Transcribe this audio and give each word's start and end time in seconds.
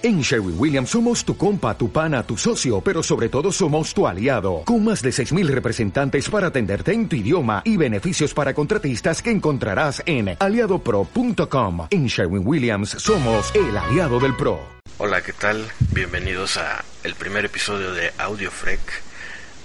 En 0.00 0.20
Sherwin 0.20 0.54
Williams 0.56 0.90
somos 0.90 1.24
tu 1.24 1.36
compa, 1.36 1.76
tu 1.76 1.90
pana, 1.90 2.22
tu 2.22 2.36
socio, 2.36 2.80
pero 2.80 3.02
sobre 3.02 3.28
todo 3.28 3.50
somos 3.50 3.92
tu 3.92 4.06
aliado, 4.06 4.62
con 4.64 4.84
más 4.84 5.02
de 5.02 5.10
6.000 5.10 5.48
representantes 5.48 6.30
para 6.30 6.46
atenderte 6.46 6.92
en 6.92 7.08
tu 7.08 7.16
idioma 7.16 7.62
y 7.64 7.76
beneficios 7.76 8.32
para 8.32 8.54
contratistas 8.54 9.20
que 9.20 9.32
encontrarás 9.32 10.00
en 10.06 10.36
aliadopro.com. 10.38 11.88
En 11.90 12.06
Sherwin 12.06 12.46
Williams 12.46 12.90
somos 12.90 13.52
el 13.56 13.76
aliado 13.76 14.20
del 14.20 14.36
PRO. 14.36 14.60
Hola, 14.98 15.20
¿qué 15.20 15.32
tal? 15.32 15.66
Bienvenidos 15.92 16.58
a 16.58 16.84
el 17.02 17.16
primer 17.16 17.46
episodio 17.46 17.92
de 17.92 18.12
Audio 18.18 18.52
Freak. 18.52 19.02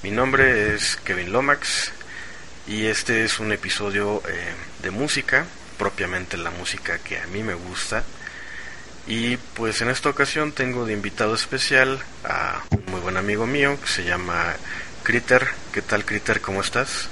Mi 0.01 0.09
nombre 0.09 0.73
es 0.73 0.95
Kevin 0.95 1.31
Lomax 1.31 1.91
y 2.67 2.85
este 2.85 3.23
es 3.23 3.39
un 3.39 3.51
episodio 3.51 4.23
eh, 4.27 4.53
de 4.81 4.89
música, 4.89 5.45
propiamente 5.77 6.37
la 6.37 6.49
música 6.49 6.97
que 6.97 7.19
a 7.19 7.27
mí 7.27 7.43
me 7.43 7.53
gusta 7.53 8.03
y 9.07 9.37
pues 9.55 9.81
en 9.81 9.89
esta 9.89 10.09
ocasión 10.09 10.51
tengo 10.51 10.85
de 10.85 10.93
invitado 10.93 11.33
especial 11.33 11.99
a 12.23 12.61
un 12.71 12.83
muy 12.91 13.01
buen 13.01 13.17
amigo 13.17 13.45
mío 13.45 13.77
que 13.81 13.87
se 13.87 14.05
llama 14.05 14.53
Critter. 15.03 15.43
¿Qué 15.73 15.81
tal 15.81 16.05
Critter? 16.05 16.39
¿Cómo 16.41 16.61
estás? 16.61 17.09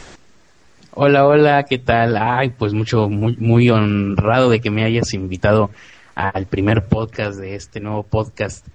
Hola, 0.93 1.25
hola, 1.25 1.63
¿qué 1.63 1.77
tal? 1.77 2.17
Ay, 2.17 2.49
pues 2.49 2.73
mucho, 2.73 3.09
muy, 3.09 3.35
muy 3.37 3.69
honrado 3.69 4.49
de 4.49 4.61
que 4.61 4.69
me 4.69 4.83
hayas 4.83 5.13
invitado 5.13 5.71
al 6.15 6.45
primer 6.47 6.85
podcast 6.85 7.39
de 7.39 7.55
este 7.55 7.79
nuevo 7.79 8.03
podcast. 8.03 8.65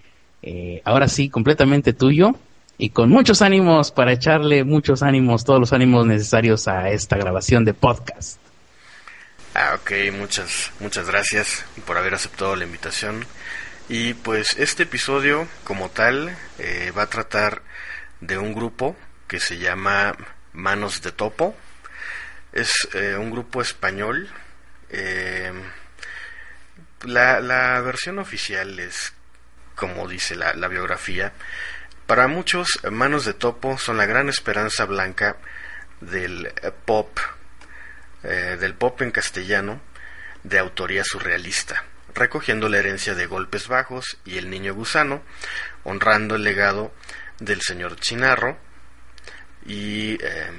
Eh, 0.42 0.80
ahora 0.84 1.08
sí, 1.08 1.28
completamente 1.28 1.92
tuyo 1.92 2.34
y 2.78 2.90
con 2.90 3.10
muchos 3.10 3.42
ánimos 3.42 3.90
para 3.90 4.12
echarle 4.12 4.64
muchos 4.64 5.02
ánimos, 5.02 5.44
todos 5.44 5.60
los 5.60 5.72
ánimos 5.72 6.06
necesarios 6.06 6.68
a 6.68 6.90
esta 6.90 7.16
grabación 7.16 7.64
de 7.64 7.74
podcast. 7.74 8.38
Ah, 9.58 9.74
ok, 9.80 10.12
muchas, 10.12 10.70
muchas 10.80 11.06
gracias 11.06 11.64
por 11.86 11.96
haber 11.96 12.12
aceptado 12.12 12.54
la 12.56 12.64
invitación. 12.64 13.26
Y 13.88 14.12
pues 14.12 14.54
este 14.58 14.82
episodio 14.82 15.48
como 15.64 15.88
tal 15.88 16.36
eh, 16.58 16.92
va 16.94 17.04
a 17.04 17.08
tratar 17.08 17.62
de 18.20 18.36
un 18.36 18.52
grupo 18.52 18.98
que 19.26 19.40
se 19.40 19.56
llama 19.56 20.14
Manos 20.52 21.00
de 21.00 21.10
Topo. 21.10 21.56
Es 22.52 22.86
eh, 22.92 23.16
un 23.18 23.30
grupo 23.30 23.62
español. 23.62 24.28
Eh, 24.90 25.50
la, 27.04 27.40
la, 27.40 27.80
versión 27.80 28.18
oficial 28.18 28.78
es, 28.78 29.14
como 29.74 30.06
dice 30.06 30.36
la, 30.36 30.52
la 30.52 30.68
biografía, 30.68 31.32
para 32.06 32.28
muchos 32.28 32.68
Manos 32.90 33.24
de 33.24 33.32
Topo 33.32 33.78
son 33.78 33.96
la 33.96 34.04
gran 34.04 34.28
esperanza 34.28 34.84
blanca 34.84 35.38
del 36.02 36.52
pop 36.84 37.18
eh, 38.22 38.56
del 38.58 38.74
pop 38.74 39.02
en 39.02 39.10
castellano 39.10 39.80
de 40.42 40.58
autoría 40.58 41.04
surrealista, 41.04 41.84
recogiendo 42.14 42.68
la 42.68 42.78
herencia 42.78 43.14
de 43.14 43.26
Golpes 43.26 43.68
Bajos 43.68 44.18
y 44.24 44.38
El 44.38 44.50
Niño 44.50 44.74
Gusano, 44.74 45.22
honrando 45.84 46.36
el 46.36 46.44
legado 46.44 46.92
del 47.38 47.62
señor 47.62 47.96
Chinarro 47.96 48.58
y 49.66 50.18
eh, 50.22 50.50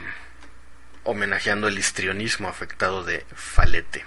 homenajeando 1.03 1.67
el 1.67 1.80
histrionismo 1.80 2.49
afectado 2.49 3.03
de 3.03 3.25
Falete. 3.33 4.05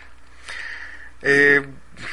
Eh, 1.23 1.63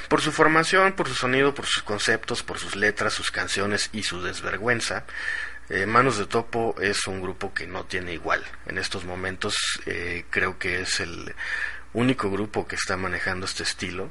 por 0.10 0.22
su 0.22 0.32
formación, 0.32 0.94
por 0.94 1.08
su 1.08 1.16
sonido, 1.16 1.54
por 1.54 1.66
sus 1.66 1.84
conceptos, 1.84 2.44
por 2.44 2.60
sus 2.60 2.76
letras, 2.76 3.14
sus 3.14 3.32
canciones 3.32 3.90
y 3.94 4.04
su 4.04 4.22
desvergüenza, 4.22 5.06
eh, 5.70 5.86
Manos 5.86 6.18
de 6.18 6.26
Topo 6.26 6.76
es 6.80 7.08
un 7.08 7.22
grupo 7.22 7.54
que 7.54 7.68
no 7.68 7.86
tiene 7.86 8.14
igual. 8.14 8.44
En 8.66 8.78
estos 8.78 9.04
momentos 9.04 9.56
eh, 9.86 10.26
creo 10.30 10.58
que 10.58 10.82
es 10.82 11.00
el 11.02 11.36
único 11.94 12.32
grupo 12.32 12.68
que 12.68 12.76
está 12.76 12.96
manejando 12.96 13.46
este 13.46 13.64
estilo. 13.64 14.10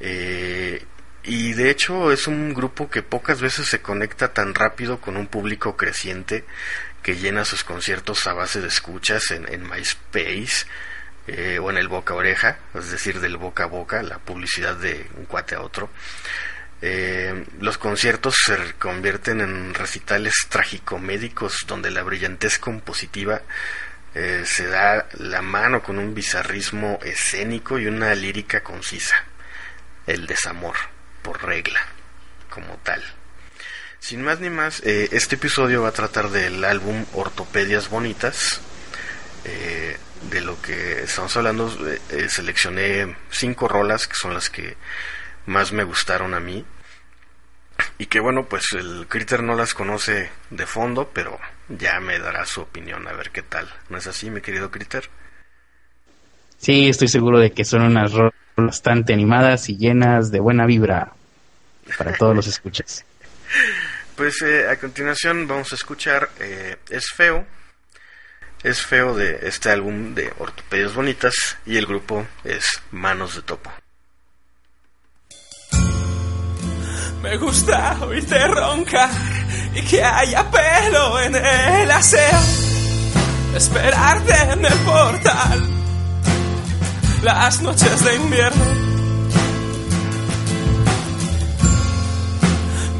Eh, 0.00 0.84
y 1.22 1.52
de 1.52 1.70
hecho 1.70 2.10
es 2.12 2.26
un 2.26 2.52
grupo 2.52 2.90
que 2.90 3.02
pocas 3.02 3.40
veces 3.40 3.66
se 3.66 3.80
conecta 3.80 4.32
tan 4.32 4.54
rápido 4.54 5.00
con 5.00 5.16
un 5.16 5.26
público 5.26 5.76
creciente 5.76 6.44
que 7.02 7.16
llena 7.16 7.44
sus 7.44 7.64
conciertos 7.64 8.26
a 8.26 8.34
base 8.34 8.60
de 8.60 8.68
escuchas 8.68 9.30
en, 9.30 9.50
en 9.52 9.68
MySpace 9.68 10.66
o 11.60 11.70
en 11.70 11.78
el 11.78 11.88
boca 11.88 12.12
a 12.12 12.18
oreja, 12.18 12.58
es 12.74 12.90
decir, 12.90 13.18
del 13.20 13.38
boca 13.38 13.64
a 13.64 13.66
boca, 13.66 14.02
la 14.02 14.18
publicidad 14.18 14.76
de 14.76 15.08
un 15.16 15.24
cuate 15.24 15.54
a 15.54 15.62
otro. 15.62 15.88
Eh, 16.82 17.46
los 17.60 17.78
conciertos 17.78 18.36
se 18.44 18.74
convierten 18.74 19.40
en 19.40 19.74
recitales 19.74 20.34
tragicomédicos 20.48 21.64
donde 21.66 21.90
la 21.90 22.02
brillantez 22.02 22.58
compositiva 22.58 23.40
eh, 24.14 24.42
se 24.44 24.66
da 24.66 25.08
la 25.14 25.40
mano 25.40 25.82
con 25.82 25.98
un 25.98 26.14
bizarrismo 26.14 26.98
escénico 27.02 27.78
y 27.78 27.86
una 27.86 28.14
lírica 28.14 28.62
concisa. 28.62 29.16
El 30.06 30.26
desamor, 30.26 30.74
por 31.22 31.42
regla, 31.42 31.80
como 32.50 32.76
tal. 32.82 33.02
Sin 33.98 34.22
más 34.22 34.40
ni 34.40 34.50
más, 34.50 34.82
eh, 34.84 35.08
este 35.12 35.36
episodio 35.36 35.82
va 35.82 35.88
a 35.88 35.92
tratar 35.92 36.28
del 36.28 36.62
álbum 36.64 37.06
Ortopedias 37.14 37.88
Bonitas. 37.88 38.60
de 39.44 40.40
lo 40.40 40.60
que 40.62 41.02
estamos 41.02 41.36
hablando, 41.36 41.70
seleccioné 42.28 43.14
cinco 43.30 43.68
rolas 43.68 44.08
que 44.08 44.14
son 44.14 44.32
las 44.32 44.48
que 44.48 44.74
más 45.46 45.72
me 45.72 45.84
gustaron 45.84 46.34
a 46.34 46.40
mí 46.40 46.64
y 47.98 48.06
que 48.06 48.20
bueno, 48.20 48.46
pues 48.46 48.72
el 48.72 49.06
Critter 49.08 49.42
no 49.42 49.54
las 49.54 49.74
conoce 49.74 50.30
de 50.50 50.66
fondo, 50.66 51.10
pero 51.12 51.38
ya 51.68 52.00
me 52.00 52.18
dará 52.18 52.44
su 52.46 52.62
opinión 52.62 53.06
a 53.08 53.12
ver 53.12 53.30
qué 53.30 53.42
tal. 53.42 53.68
¿No 53.88 53.98
es 53.98 54.06
así, 54.06 54.30
mi 54.30 54.40
querido 54.40 54.70
Critter? 54.70 55.08
Sí, 56.58 56.88
estoy 56.88 57.08
seguro 57.08 57.38
de 57.38 57.52
que 57.52 57.64
son 57.64 57.82
unas 57.82 58.12
rolas 58.12 58.34
bastante 58.56 59.12
animadas 59.12 59.68
y 59.68 59.76
llenas 59.76 60.30
de 60.30 60.40
buena 60.40 60.66
vibra 60.66 61.12
para 61.98 62.14
todos 62.14 62.34
los 62.34 62.46
escuchas. 62.46 63.04
Pues 64.16 64.42
eh, 64.42 64.68
a 64.68 64.76
continuación 64.76 65.48
vamos 65.48 65.72
a 65.72 65.74
escuchar 65.74 66.30
eh, 66.38 66.76
Es 66.88 67.10
Feo. 67.10 67.44
Es 68.62 68.80
Feo 68.80 69.16
de 69.16 69.40
este 69.42 69.70
álbum 69.70 70.14
de 70.14 70.32
Ortopedias 70.38 70.94
Bonitas 70.94 71.58
y 71.66 71.78
el 71.78 71.86
grupo 71.86 72.24
es 72.44 72.64
Manos 72.92 73.34
de 73.34 73.42
Topo. 73.42 73.72
Me 77.24 77.38
gusta 77.38 77.96
oírte 78.02 78.38
roncar 78.48 79.08
y 79.74 79.80
que 79.80 80.04
haya 80.04 80.44
pelo 80.50 81.20
en 81.22 81.34
el 81.34 81.90
aseo. 81.90 82.38
Esperarte 83.56 84.34
en 84.52 84.62
el 84.62 84.78
portal 84.80 85.68
las 87.22 87.62
noches 87.62 88.04
de 88.04 88.14
invierno. 88.16 88.64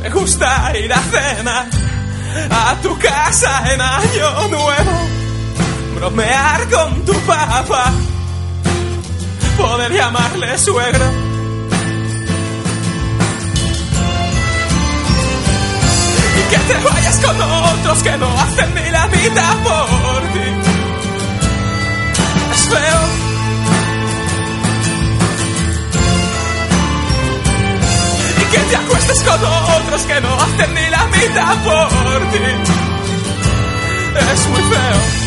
Me 0.00 0.08
gusta 0.08 0.72
ir 0.78 0.90
a 0.90 1.00
cenar 1.00 1.66
a 2.50 2.76
tu 2.80 2.98
casa 2.98 3.74
en 3.74 3.80
Año 3.82 4.48
Nuevo. 4.48 5.06
Bromear 5.96 6.70
con 6.70 7.04
tu 7.04 7.12
papá. 7.26 7.92
Poder 9.58 9.92
llamarle 9.92 10.56
suegro 10.56 11.33
que 16.50 16.58
te 16.58 16.74
vayas 16.74 17.18
con 17.24 17.40
otros 17.40 18.02
que 18.02 18.16
no 18.16 18.40
hacen 18.40 18.74
ni 18.74 18.90
la 18.90 19.06
vida 19.06 19.56
por 19.64 20.22
ti. 20.32 20.48
Es 22.52 22.68
feo. 22.68 23.00
Y 28.40 28.44
que 28.52 28.58
te 28.58 28.76
acuestes 28.76 29.22
con 29.22 29.44
otros 29.44 30.02
que 30.02 30.20
no 30.20 30.34
hacen 30.34 30.74
ni 30.74 30.90
la 30.90 31.04
vida 31.06 31.56
por 31.64 32.30
ti. 32.32 32.72
Es 34.32 34.48
muy 34.48 34.62
feo. 34.62 35.24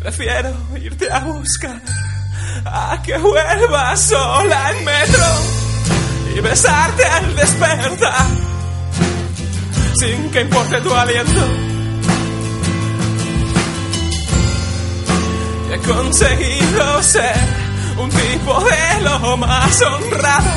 Prefiero 0.00 0.56
irte 0.82 1.12
a 1.12 1.20
buscar 1.20 1.80
a 2.64 3.00
que 3.02 3.16
vuelvas 3.18 4.00
sola 4.00 4.70
en 4.72 4.84
metro 4.84 5.61
y 6.34 6.40
besarte 6.40 7.04
al 7.04 7.36
despertar 7.36 8.26
sin 9.94 10.30
que 10.30 10.40
importe 10.40 10.80
tu 10.80 10.94
aliento. 10.94 11.72
he 15.72 15.78
conseguido 15.78 17.02
ser 17.02 17.34
un 17.96 18.10
tipo 18.10 18.60
de 18.60 19.00
lo 19.02 19.36
más 19.38 19.82
honrado. 19.82 20.50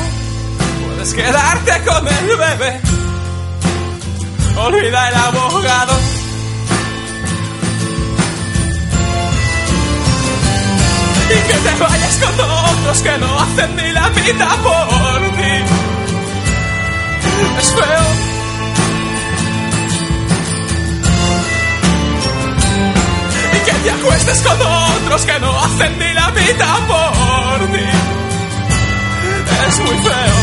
Puedes 0.86 1.14
quedarte 1.14 1.84
con 1.84 2.06
el 2.06 2.36
bebé, 2.36 2.80
olvida 4.56 5.08
el 5.08 5.14
abogado. 5.14 6.16
y 11.28 11.28
que 11.28 11.54
te 11.54 11.74
vayas 11.80 12.16
con 12.18 12.50
otros 12.50 13.02
que 13.02 13.18
no 13.18 13.40
hacen 13.40 13.76
ni 13.76 13.92
la 13.92 14.08
vida 14.10 14.48
por 14.62 14.95
con 24.26 24.60
otros 24.60 25.24
que 25.24 25.38
no 25.38 25.56
hacen 25.60 25.98
ni 25.98 26.12
la 26.12 26.30
vida 26.32 26.76
por 26.88 27.72
ti. 27.72 27.84
es 29.68 29.78
muy 29.78 29.98
feo. 29.98 30.34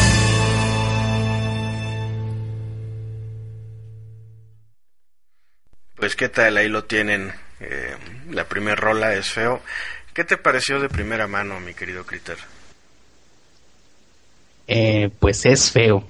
Pues 5.95 6.15
qué 6.15 6.29
tal, 6.29 6.57
ahí 6.57 6.69
lo 6.69 6.85
tienen. 6.85 7.33
Eh, 7.59 7.95
la 8.31 8.45
primera 8.45 8.75
rola 8.75 9.15
es 9.15 9.27
feo. 9.27 9.61
¿Qué 10.13 10.23
te 10.23 10.37
pareció 10.37 10.79
de 10.79 10.87
primera 10.87 11.27
mano, 11.27 11.59
mi 11.59 11.73
querido 11.73 12.05
Critter? 12.05 12.37
Eh, 14.67 15.09
pues 15.19 15.45
es 15.45 15.71
feo. 15.71 16.07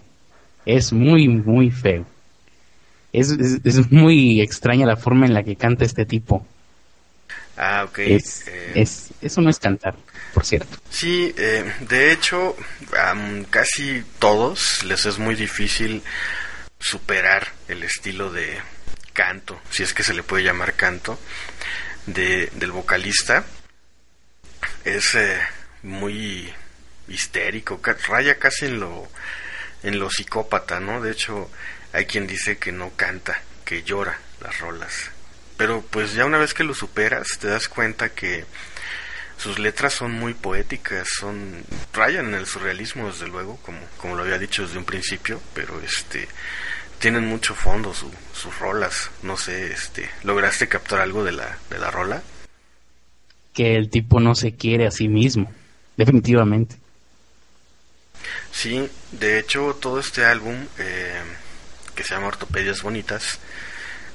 Es 0.65 0.93
muy, 0.93 1.27
muy 1.27 1.71
feo. 1.71 2.05
Es, 3.11 3.31
es, 3.31 3.61
es, 3.63 3.91
muy 3.91 4.41
extraña 4.41 4.85
la 4.85 4.95
forma 4.95 5.25
en 5.25 5.33
la 5.33 5.43
que 5.43 5.55
canta 5.55 5.85
este 5.85 6.05
tipo. 6.05 6.45
Ah, 7.55 7.85
ok. 7.87 7.99
Es, 7.99 8.47
eh, 8.47 8.71
es, 8.75 9.09
eso 9.21 9.41
no 9.41 9.49
es 9.49 9.59
cantar, 9.59 9.95
por 10.33 10.45
cierto. 10.45 10.77
Sí, 10.89 11.33
eh, 11.37 11.71
de 11.81 12.11
hecho, 12.11 12.55
um, 13.13 13.43
casi 13.45 14.03
todos 14.19 14.83
les 14.83 15.05
es 15.05 15.19
muy 15.19 15.35
difícil 15.35 16.01
superar 16.79 17.47
el 17.67 17.83
estilo 17.83 18.31
de 18.31 18.59
canto, 19.13 19.61
si 19.69 19.83
es 19.83 19.93
que 19.93 20.03
se 20.03 20.13
le 20.13 20.23
puede 20.23 20.43
llamar 20.43 20.73
canto, 20.73 21.19
de, 22.07 22.49
del 22.55 22.71
vocalista. 22.71 23.45
Es 24.83 25.15
eh, 25.15 25.39
muy 25.83 26.51
histérico, 27.07 27.79
raya 28.07 28.39
casi 28.39 28.65
en 28.65 28.79
lo, 28.79 29.07
en 29.83 29.99
lo 29.99 30.09
psicópata, 30.09 30.79
¿no? 30.79 31.01
De 31.01 31.11
hecho, 31.11 31.49
hay 31.93 32.05
quien 32.05 32.27
dice 32.27 32.57
que 32.57 32.71
no 32.71 32.91
canta, 32.95 33.41
que 33.63 33.83
llora 33.83 34.19
las 34.41 34.59
rolas. 34.59 35.12
Pero 35.57 35.81
pues 35.89 36.13
ya 36.13 36.25
una 36.25 36.37
vez 36.37 36.53
que 36.53 36.63
lo 36.63 36.73
superas, 36.73 37.37
te 37.39 37.47
das 37.47 37.67
cuenta 37.67 38.09
que 38.09 38.45
sus 39.37 39.59
letras 39.59 39.93
son 39.93 40.11
muy 40.11 40.33
poéticas, 40.33 41.07
son 41.19 41.63
rayan 41.93 42.27
en 42.27 42.35
el 42.35 42.45
surrealismo 42.45 43.07
desde 43.07 43.27
luego, 43.27 43.57
como, 43.57 43.79
como 43.97 44.15
lo 44.15 44.23
había 44.23 44.39
dicho 44.39 44.63
desde 44.63 44.77
un 44.77 44.85
principio, 44.85 45.41
pero 45.53 45.81
este 45.81 46.27
tienen 46.99 47.27
mucho 47.27 47.53
fondo 47.53 47.93
su, 47.93 48.09
sus 48.33 48.57
rolas. 48.59 49.11
No 49.23 49.35
sé, 49.35 49.73
este, 49.73 50.09
¿lograste 50.23 50.69
captar 50.69 51.01
algo 51.01 51.23
de 51.25 51.33
la, 51.33 51.57
de 51.69 51.77
la 51.77 51.91
rola? 51.91 52.23
Que 53.53 53.75
el 53.75 53.89
tipo 53.89 54.21
no 54.21 54.35
se 54.35 54.55
quiere 54.55 54.87
a 54.87 54.91
sí 54.91 55.09
mismo, 55.09 55.51
definitivamente. 55.97 56.77
Sí, 58.51 58.89
de 59.11 59.39
hecho 59.39 59.77
todo 59.81 59.99
este 59.99 60.23
álbum 60.23 60.55
eh, 60.77 61.21
que 61.93 62.03
se 62.03 62.15
llama 62.15 62.27
Ortopedias 62.27 62.81
Bonitas 62.81 63.39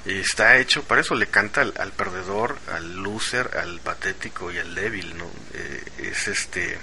está 0.09 0.57
hecho 0.59 0.83
para 0.85 1.03
eso 1.03 1.15
le 1.15 1.27
canta 1.27 1.61
al, 1.61 1.93
perdedor 1.93 2.59
al 2.73 2.97
loser 2.97 3.51
al 3.59 3.81
patético 3.81 4.51
y 4.51 4.59
al 4.59 4.75
débil 4.75 5.17
no 5.17 5.31
eh, 5.55 5.85
es 5.99 6.29
este 6.29 6.79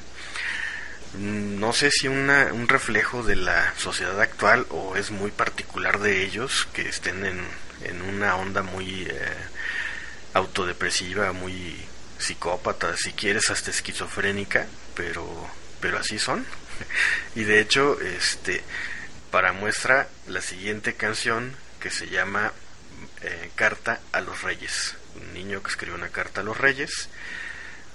no 1.17 1.71
sé 1.71 1.91
si 1.91 2.07
una, 2.09 2.53
un 2.53 2.67
reflejo 2.67 3.23
de 3.23 3.37
la 3.37 3.73
sociedad 3.77 4.19
actual 4.19 4.65
o 4.69 4.97
es 4.97 5.11
muy 5.11 5.31
particular 5.31 5.99
de 5.99 6.23
ellos 6.23 6.67
que 6.73 6.89
estén 6.89 7.25
en, 7.25 7.41
en 7.83 8.01
una 8.01 8.35
onda 8.35 8.63
muy 8.63 9.03
eh, 9.03 9.33
autodepresiva 10.33 11.31
muy 11.31 11.83
psicópata 12.19 12.95
si 12.97 13.13
quieres 13.13 13.49
hasta 13.49 13.71
esquizofrénica 13.71 14.67
pero 14.93 15.49
pero 15.79 15.99
así 15.99 16.17
son. 16.17 16.45
Y 17.35 17.43
de 17.43 17.59
hecho 17.59 17.99
este 18.01 18.63
para 19.31 19.53
muestra 19.53 20.07
la 20.27 20.41
siguiente 20.41 20.95
canción 20.95 21.55
que 21.79 21.89
se 21.89 22.07
llama 22.07 22.53
eh, 23.21 23.51
Carta 23.55 23.99
a 24.11 24.21
los 24.21 24.41
Reyes. 24.41 24.95
Un 25.15 25.33
niño 25.33 25.61
que 25.61 25.69
escribe 25.69 25.95
una 25.95 26.09
carta 26.09 26.41
a 26.41 26.43
los 26.43 26.57
Reyes. 26.57 27.09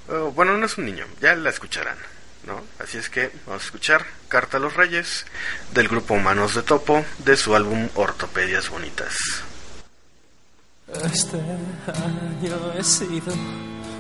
Oh, 0.09 0.33
bueno, 0.33 0.57
no 0.57 0.67
es 0.67 0.79
un 0.79 0.87
niño, 0.87 1.07
ya 1.21 1.35
la 1.35 1.51
escucharán. 1.51 1.99
¿no? 2.47 2.63
Así 2.79 2.99
es 2.99 3.09
que 3.11 3.31
vamos 3.47 3.63
a 3.63 3.67
escuchar 3.67 4.07
Carta 4.29 4.57
a 4.57 4.61
los 4.61 4.75
Reyes 4.75 5.27
del 5.73 5.89
grupo 5.89 6.17
Manos 6.17 6.55
de 6.55 6.63
Topo 6.63 7.05
de 7.19 7.37
su 7.37 7.55
álbum 7.55 7.89
Ortopedias 7.95 8.71
Bonitas. 8.71 9.15
Este 11.05 11.37
año 11.37 12.73
he 12.77 12.83
sido 12.83 13.33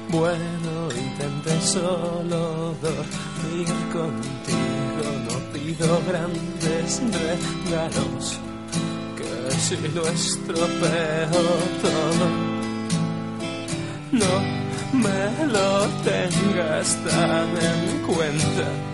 bueno, 0.08 0.88
intenté 0.90 1.60
solo 1.62 2.74
dormir 2.82 3.68
contigo, 3.92 5.04
no 5.28 5.52
pido 5.52 6.02
grandes 6.04 7.00
regalos 7.12 8.40
si 9.60 9.76
lo 9.94 10.06
estropeo 10.08 11.42
todo. 11.82 12.26
No 14.12 14.34
me 14.92 15.46
lo 15.46 15.86
tengas 16.02 16.96
tan 17.04 17.48
en 17.68 18.02
cuenta. 18.06 18.89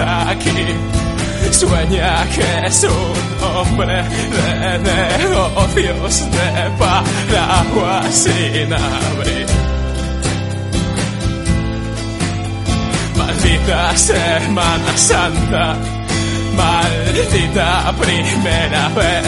Aquí. 0.00 0.76
Sueña 1.52 2.26
que 2.34 2.66
es 2.66 2.84
un 2.84 3.44
hombre 3.44 4.02
de 4.02 5.18
negocios 5.18 6.30
de 6.30 6.70
paraguas 6.78 8.14
sin 8.14 8.72
abrir. 8.72 9.46
Maldita 13.16 13.96
Semana 13.96 14.96
Santa, 14.96 15.76
maldita 16.56 17.92
primera 18.00 18.88
vez. 18.88 19.26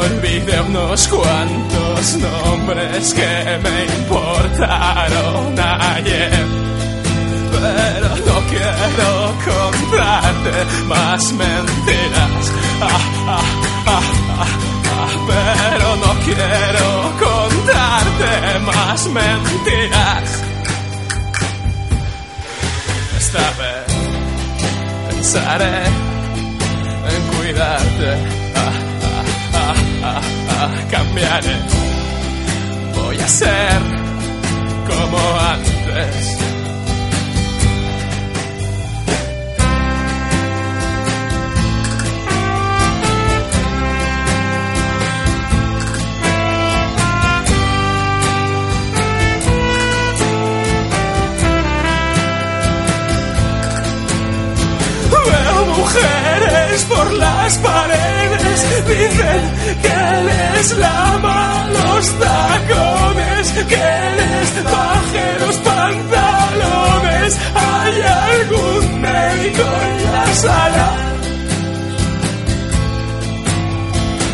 Olvidé 0.00 0.60
unos 0.60 1.08
cuantos 1.08 2.16
nombres 2.18 3.14
que 3.14 3.58
me 3.62 3.84
importaron 3.84 5.58
ayer 5.58 6.73
pero 7.64 8.08
no 8.28 8.36
quiero 8.52 9.10
contarte 9.48 10.52
más 10.86 11.32
mentiras. 11.32 12.44
Ah, 12.80 13.00
ah, 13.26 13.42
ah, 13.86 14.02
ah, 14.42 14.46
ah, 14.96 15.10
pero 15.30 15.88
no 16.04 16.12
quiero 16.26 16.86
contarte 17.24 18.58
más 18.70 19.06
mentiras. 19.06 20.28
Esta 23.16 23.46
vez 23.60 23.84
pensaré 25.08 25.78
en 27.12 27.22
cuidarte. 27.32 28.10
Ah, 28.56 28.72
ah, 29.54 29.74
ah, 30.02 30.20
ah, 30.50 30.70
cambiaré. 30.90 31.56
Voy 32.94 33.18
a 33.18 33.28
ser 33.28 33.80
como 34.86 35.18
antes 35.40 36.53
mujeres 55.76 56.84
por 56.84 57.12
las 57.14 57.58
paredes 57.58 58.58
dicen 58.88 59.42
que 59.82 59.98
les 60.28 60.78
lava 60.78 61.66
los 61.76 62.04
tacones, 62.18 63.52
que 63.72 63.88
les 64.18 64.64
baje 64.64 65.26
los 65.40 65.56
pantalones. 65.56 67.38
¿Hay 67.54 67.94
algún 68.30 69.00
médico 69.00 69.64
en 69.86 70.12
la 70.12 70.26
sala? 70.34 70.88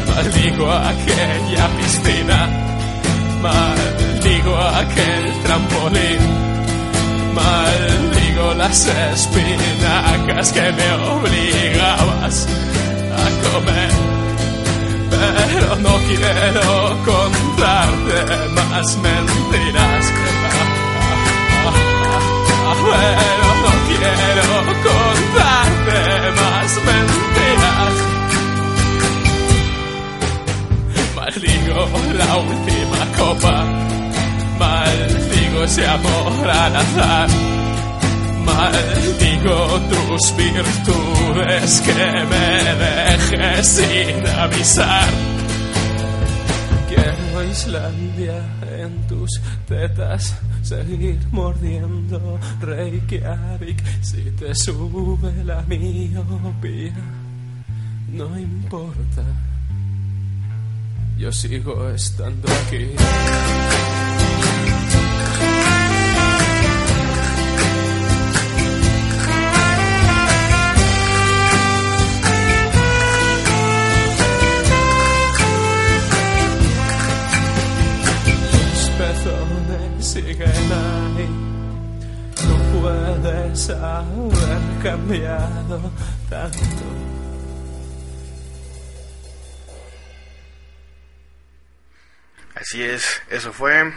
Maldigo 0.09 0.73
aquella 0.73 1.69
piscina, 1.79 2.49
maldigo 3.43 4.57
aquel 4.57 5.43
trampolín, 5.45 6.23
maldigo 7.35 8.20
las 8.57 8.87
espinacas 8.87 10.53
que 10.53 10.73
me 10.73 10.93
obligabas 11.15 12.47
a 13.15 13.27
comer. 13.45 13.93
Pero 15.11 15.77
no 15.77 15.95
quiero 16.09 16.69
contarte 17.05 18.19
más 18.57 18.97
mentiras. 18.97 20.05
Pero 22.83 23.49
no 23.65 23.73
quiero 23.89 24.49
contarte 24.89 25.99
más 26.41 26.71
mentiras. 26.89 27.95
Maldigo 31.17 31.81
la 32.15 32.31
última 32.37 33.01
copa 33.19 33.55
maldigo 34.59 35.65
ese 35.65 35.87
amor 35.87 36.51
al 36.51 36.77
azar 36.77 37.60
tus 39.89 40.37
virtudes 40.37 41.81
que 41.81 42.25
me 42.31 42.75
dejes 42.85 43.67
sin 43.67 44.27
avisar. 44.27 45.09
Quiero 46.89 47.45
Islandia 47.45 48.43
en 48.79 49.07
tus 49.07 49.41
tetas, 49.67 50.37
seguir 50.63 51.19
mordiendo 51.31 52.39
Reykjavik 52.61 53.83
si 54.03 54.23
te 54.33 54.55
sube 54.55 55.45
la 55.45 55.63
miopía. 55.63 56.93
No 58.13 58.39
importa, 58.39 59.23
yo 61.17 61.31
sigo 61.31 61.89
estando 61.91 62.49
aquí. 62.49 62.91
Haber 83.51 84.83
cambiado 84.83 85.93
tanto. 86.29 86.59
Así 92.55 92.83
es, 92.83 93.23
eso 93.29 93.53
fue 93.53 93.93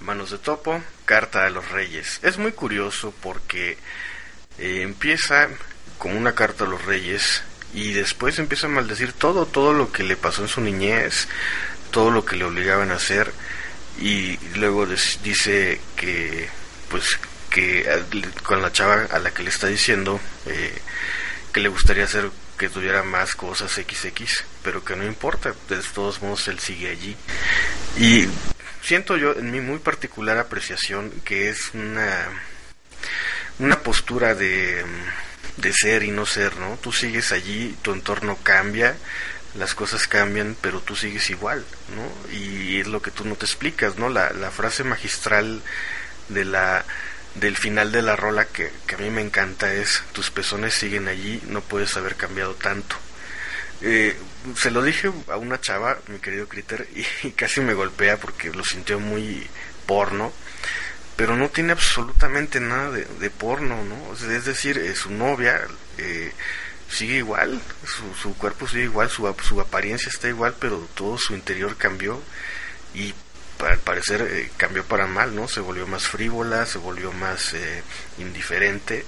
Manos 0.00 0.30
de 0.30 0.38
Topo, 0.38 0.82
Carta 1.06 1.46
a 1.46 1.50
los 1.50 1.70
Reyes. 1.70 2.20
Es 2.22 2.36
muy 2.36 2.52
curioso 2.52 3.14
porque 3.22 3.78
eh, 4.58 4.82
empieza 4.82 5.48
como 5.96 6.18
una 6.18 6.34
carta 6.34 6.64
a 6.64 6.68
los 6.68 6.84
Reyes 6.84 7.42
y 7.72 7.92
después 7.92 8.38
empieza 8.38 8.66
a 8.66 8.70
maldecir 8.70 9.14
todo, 9.14 9.46
todo 9.46 9.72
lo 9.72 9.92
que 9.92 10.02
le 10.02 10.16
pasó 10.16 10.42
en 10.42 10.48
su 10.48 10.60
niñez, 10.60 11.28
todo 11.90 12.10
lo 12.10 12.24
que 12.24 12.36
le 12.36 12.44
obligaban 12.44 12.90
a 12.90 12.96
hacer 12.96 13.32
y 13.98 14.38
luego 14.56 14.86
dice 14.86 15.80
que 15.96 16.48
pues 16.90 17.18
que 17.54 17.86
con 18.42 18.60
la 18.60 18.72
chava 18.72 19.06
a 19.12 19.20
la 19.20 19.30
que 19.30 19.44
le 19.44 19.50
está 19.50 19.68
diciendo 19.68 20.20
eh, 20.46 20.76
que 21.52 21.60
le 21.60 21.68
gustaría 21.68 22.02
hacer 22.02 22.28
que 22.58 22.68
tuviera 22.68 23.04
más 23.04 23.36
cosas 23.36 23.70
XX, 23.70 24.44
pero 24.64 24.84
que 24.84 24.96
no 24.96 25.04
importa, 25.04 25.54
de 25.68 25.78
todos 25.94 26.20
modos 26.20 26.48
él 26.48 26.58
sigue 26.58 26.90
allí. 26.90 27.16
Y 27.96 28.26
siento 28.82 29.16
yo 29.16 29.34
en 29.34 29.52
mi 29.52 29.60
muy 29.60 29.78
particular 29.78 30.36
apreciación 30.36 31.12
que 31.24 31.48
es 31.48 31.70
una 31.74 32.26
una 33.60 33.78
postura 33.84 34.34
de, 34.34 34.84
de 35.56 35.72
ser 35.72 36.02
y 36.02 36.10
no 36.10 36.26
ser, 36.26 36.56
¿no? 36.56 36.76
Tú 36.82 36.90
sigues 36.90 37.30
allí, 37.30 37.76
tu 37.82 37.92
entorno 37.92 38.36
cambia, 38.42 38.96
las 39.54 39.76
cosas 39.76 40.08
cambian, 40.08 40.56
pero 40.60 40.80
tú 40.80 40.96
sigues 40.96 41.30
igual, 41.30 41.64
¿no? 41.94 42.36
Y 42.36 42.80
es 42.80 42.88
lo 42.88 43.00
que 43.00 43.12
tú 43.12 43.24
no 43.24 43.36
te 43.36 43.46
explicas, 43.46 43.96
¿no? 43.96 44.08
La, 44.08 44.32
la 44.32 44.50
frase 44.50 44.82
magistral 44.82 45.62
de 46.28 46.44
la 46.44 46.84
del 47.34 47.56
final 47.56 47.92
de 47.92 48.02
la 48.02 48.16
rola 48.16 48.46
que, 48.46 48.70
que 48.86 48.94
a 48.94 48.98
mí 48.98 49.10
me 49.10 49.22
encanta 49.22 49.72
es 49.72 50.02
tus 50.12 50.30
pezones 50.30 50.74
siguen 50.74 51.08
allí, 51.08 51.42
no 51.48 51.60
puedes 51.60 51.96
haber 51.96 52.16
cambiado 52.16 52.54
tanto. 52.54 52.96
Eh, 53.80 54.16
se 54.56 54.70
lo 54.70 54.82
dije 54.82 55.10
a 55.28 55.36
una 55.36 55.60
chava, 55.60 55.98
mi 56.08 56.18
querido 56.18 56.48
Critter, 56.48 56.88
y, 57.22 57.30
casi 57.32 57.60
me 57.60 57.74
golpea 57.74 58.16
porque 58.18 58.50
lo 58.50 58.64
sintió 58.64 59.00
muy 59.00 59.46
porno, 59.86 60.32
pero 61.16 61.36
no 61.36 61.48
tiene 61.48 61.72
absolutamente 61.72 62.60
nada 62.60 62.90
de, 62.90 63.04
de 63.04 63.30
porno, 63.30 63.84
¿no? 63.84 64.12
Es 64.14 64.44
decir, 64.44 64.78
eh, 64.78 64.94
su 64.94 65.10
novia 65.10 65.60
eh, 65.98 66.32
sigue 66.88 67.16
igual, 67.16 67.60
su, 67.84 68.14
su 68.20 68.36
cuerpo 68.36 68.66
sigue 68.66 68.84
igual, 68.84 69.10
su, 69.10 69.32
su 69.46 69.60
apariencia 69.60 70.08
está 70.08 70.28
igual, 70.28 70.54
pero 70.58 70.88
todo 70.94 71.18
su 71.18 71.34
interior 71.34 71.76
cambió 71.76 72.22
y 72.94 73.14
al 73.58 73.78
parecer 73.78 74.22
eh, 74.22 74.50
cambió 74.56 74.84
para 74.84 75.06
mal, 75.06 75.34
¿no? 75.34 75.48
Se 75.48 75.60
volvió 75.60 75.86
más 75.86 76.06
frívola, 76.06 76.66
se 76.66 76.78
volvió 76.78 77.12
más 77.12 77.54
eh, 77.54 77.82
indiferente 78.18 79.04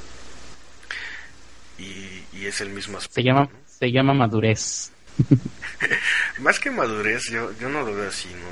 y, 1.78 2.22
y 2.32 2.46
es 2.46 2.60
el 2.60 2.70
mismo 2.70 2.98
aspecto. 2.98 3.14
Se 3.14 3.22
llama, 3.22 3.42
¿no? 3.42 3.50
se 3.66 3.92
llama 3.92 4.14
madurez. 4.14 4.90
Más 6.38 6.58
que 6.60 6.70
madurez, 6.70 7.24
yo, 7.30 7.52
yo 7.58 7.68
no 7.68 7.82
lo 7.82 7.94
veo 7.94 8.08
así, 8.08 8.28
¿no? 8.28 8.48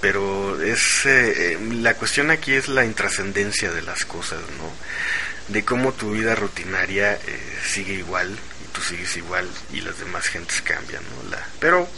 Pero 0.00 0.60
es 0.60 1.06
eh, 1.06 1.52
eh, 1.52 1.58
la 1.80 1.94
cuestión 1.94 2.30
aquí 2.30 2.52
es 2.52 2.68
la 2.68 2.84
intrascendencia 2.84 3.72
de 3.72 3.82
las 3.82 4.04
cosas, 4.04 4.40
¿no? 4.58 5.52
De 5.52 5.64
cómo 5.64 5.92
tu 5.92 6.12
vida 6.12 6.34
rutinaria 6.34 7.14
eh, 7.14 7.20
sigue 7.64 7.94
igual 7.94 8.30
y 8.30 8.72
tú 8.72 8.80
sigues 8.80 9.16
igual 9.16 9.48
y 9.72 9.80
las 9.80 9.98
demás 9.98 10.26
gentes 10.26 10.60
cambian, 10.62 11.02
¿no? 11.02 11.30
La, 11.30 11.46
pero 11.58 11.88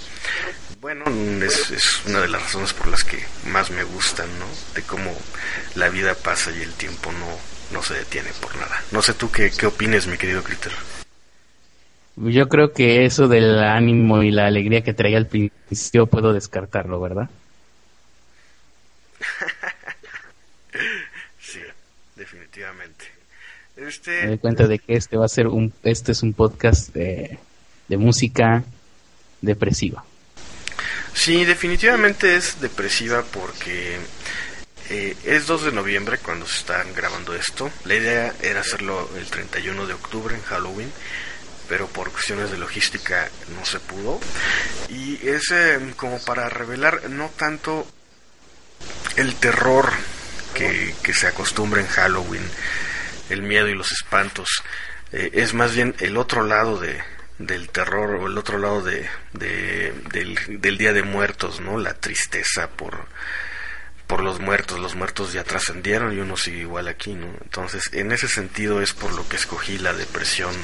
bueno, 0.81 1.05
es, 1.45 1.71
es 1.71 2.03
una 2.07 2.21
de 2.21 2.29
las 2.29 2.43
razones 2.43 2.73
por 2.73 2.87
las 2.89 3.05
que 3.05 3.19
más 3.47 3.71
me 3.71 3.83
gustan, 3.85 4.27
¿no? 4.39 4.47
De 4.75 4.83
cómo 4.83 5.15
la 5.75 5.89
vida 5.89 6.15
pasa 6.15 6.51
y 6.51 6.63
el 6.63 6.73
tiempo 6.75 7.13
no, 7.13 7.27
no 7.73 7.83
se 7.83 7.95
detiene 7.95 8.31
por 8.41 8.55
nada. 8.57 8.83
No 8.91 9.03
sé 9.03 9.15
tú 9.15 9.31
qué, 9.31 9.51
qué 9.51 9.67
opines, 9.67 10.07
mi 10.07 10.17
querido 10.17 10.43
Critter. 10.43 10.73
Yo 12.17 12.49
creo 12.49 12.73
que 12.73 13.05
eso 13.05 13.29
del 13.29 13.59
ánimo 13.61 14.23
y 14.23 14.31
la 14.31 14.47
alegría 14.47 14.83
que 14.83 14.93
traía 14.93 15.17
al 15.19 15.27
principio 15.27 16.07
puedo 16.07 16.33
descartarlo, 16.33 17.01
¿verdad? 17.01 17.29
Sí, 21.41 21.59
definitivamente. 22.17 23.07
Me 23.77 23.89
Este, 23.89 24.27
doy 24.27 24.39
cuenta 24.39 24.67
de 24.67 24.79
que 24.79 24.95
este 24.95 25.17
va 25.17 25.25
a 25.25 25.29
ser 25.29 25.49
un, 25.49 25.73
este 25.83 26.13
es 26.13 26.23
un 26.23 26.33
podcast 26.33 26.93
de, 26.95 27.39
de 27.89 27.97
música 27.97 28.63
depresiva. 29.41 30.05
Sí, 31.15 31.45
definitivamente 31.45 32.37
es 32.37 32.61
depresiva 32.61 33.23
porque 33.23 33.99
eh, 34.89 35.17
es 35.25 35.47
2 35.47 35.65
de 35.65 35.73
noviembre 35.73 36.19
cuando 36.19 36.47
se 36.47 36.59
están 36.59 36.93
grabando 36.95 37.35
esto. 37.35 37.71
La 37.85 37.95
idea 37.95 38.35
era 38.43 38.61
hacerlo 38.61 39.09
el 39.17 39.27
31 39.27 39.87
de 39.87 39.95
octubre 39.95 40.35
en 40.35 40.43
Halloween, 40.43 40.93
pero 41.69 41.87
por 41.87 42.11
cuestiones 42.11 42.51
de 42.51 42.59
logística 42.59 43.29
no 43.57 43.65
se 43.65 43.81
pudo. 43.81 44.21
Y 44.89 45.29
es 45.29 45.51
eh, 45.53 45.79
como 45.97 46.19
para 46.21 46.49
revelar 46.49 47.09
no 47.11 47.29
tanto 47.37 47.87
el 49.17 49.35
terror 49.37 49.93
que, 50.55 50.95
se 51.15 51.27
acostumbra 51.27 51.81
en 51.81 51.87
Halloween, 51.87 52.43
el 53.29 53.43
miedo 53.43 53.69
y 53.69 53.75
los 53.75 53.93
espantos, 53.93 54.49
eh, 55.13 55.31
es 55.35 55.55
más 55.55 55.75
bien 55.75 55.95
el 56.01 56.17
otro 56.17 56.45
lado 56.45 56.79
de, 56.79 57.01
del 57.41 57.69
terror 57.71 58.17
o 58.17 58.27
el 58.27 58.37
otro 58.39 58.59
lado 58.59 58.83
de, 58.83 59.07
de- 59.33 59.93
del, 60.13 60.39
del 60.61 60.79
Día 60.79 60.93
de 60.93 61.03
Muertos, 61.03 61.61
¿no? 61.61 61.79
La 61.79 61.95
tristeza 61.95 62.69
por, 62.69 63.07
por 64.07 64.23
los 64.23 64.41
muertos, 64.41 64.79
los 64.79 64.95
muertos 64.95 65.33
ya 65.33 65.43
trascendieron 65.43 66.15
y 66.17 66.21
uno 66.21 66.37
sigue 66.37 66.59
igual 66.61 66.87
aquí, 66.87 67.15
¿no? 67.15 67.27
Entonces, 67.43 67.91
en 67.93 68.13
ese 68.13 68.29
sentido 68.29 68.83
es 68.83 68.93
por 68.93 69.13
lo 69.15 69.27
que 69.29 69.37
escogí 69.37 69.79
la 69.79 69.93
depresión 69.95 70.55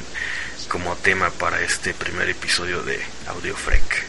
como 0.69 0.95
tema 0.97 1.31
para 1.31 1.63
este 1.63 1.95
primer 1.95 2.29
episodio 2.29 2.83
de 2.83 3.01
Audio 3.29 3.57
Freak. 3.57 4.05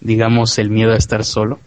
Digamos, 0.00 0.58
el 0.58 0.70
miedo 0.70 0.92
a 0.92 0.96
estar 0.96 1.24
solo. 1.24 1.60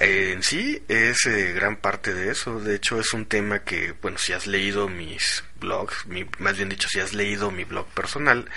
En 0.00 0.42
sí 0.44 0.80
es 0.86 1.26
eh, 1.26 1.52
gran 1.54 1.76
parte 1.76 2.14
de 2.14 2.30
eso. 2.30 2.60
De 2.60 2.76
hecho, 2.76 3.00
es 3.00 3.12
un 3.14 3.26
tema 3.26 3.60
que, 3.64 3.92
bueno, 4.00 4.16
si 4.18 4.32
has 4.32 4.46
leído 4.46 4.88
mis 4.88 5.42
blogs, 5.60 6.06
mi- 6.06 6.26
más 6.38 6.56
bien 6.56 6.68
dicho, 6.68 6.88
si 6.88 7.00
has 7.00 7.12
leído 7.14 7.50
mi 7.50 7.64
blog 7.64 7.88
personal, 7.88 8.48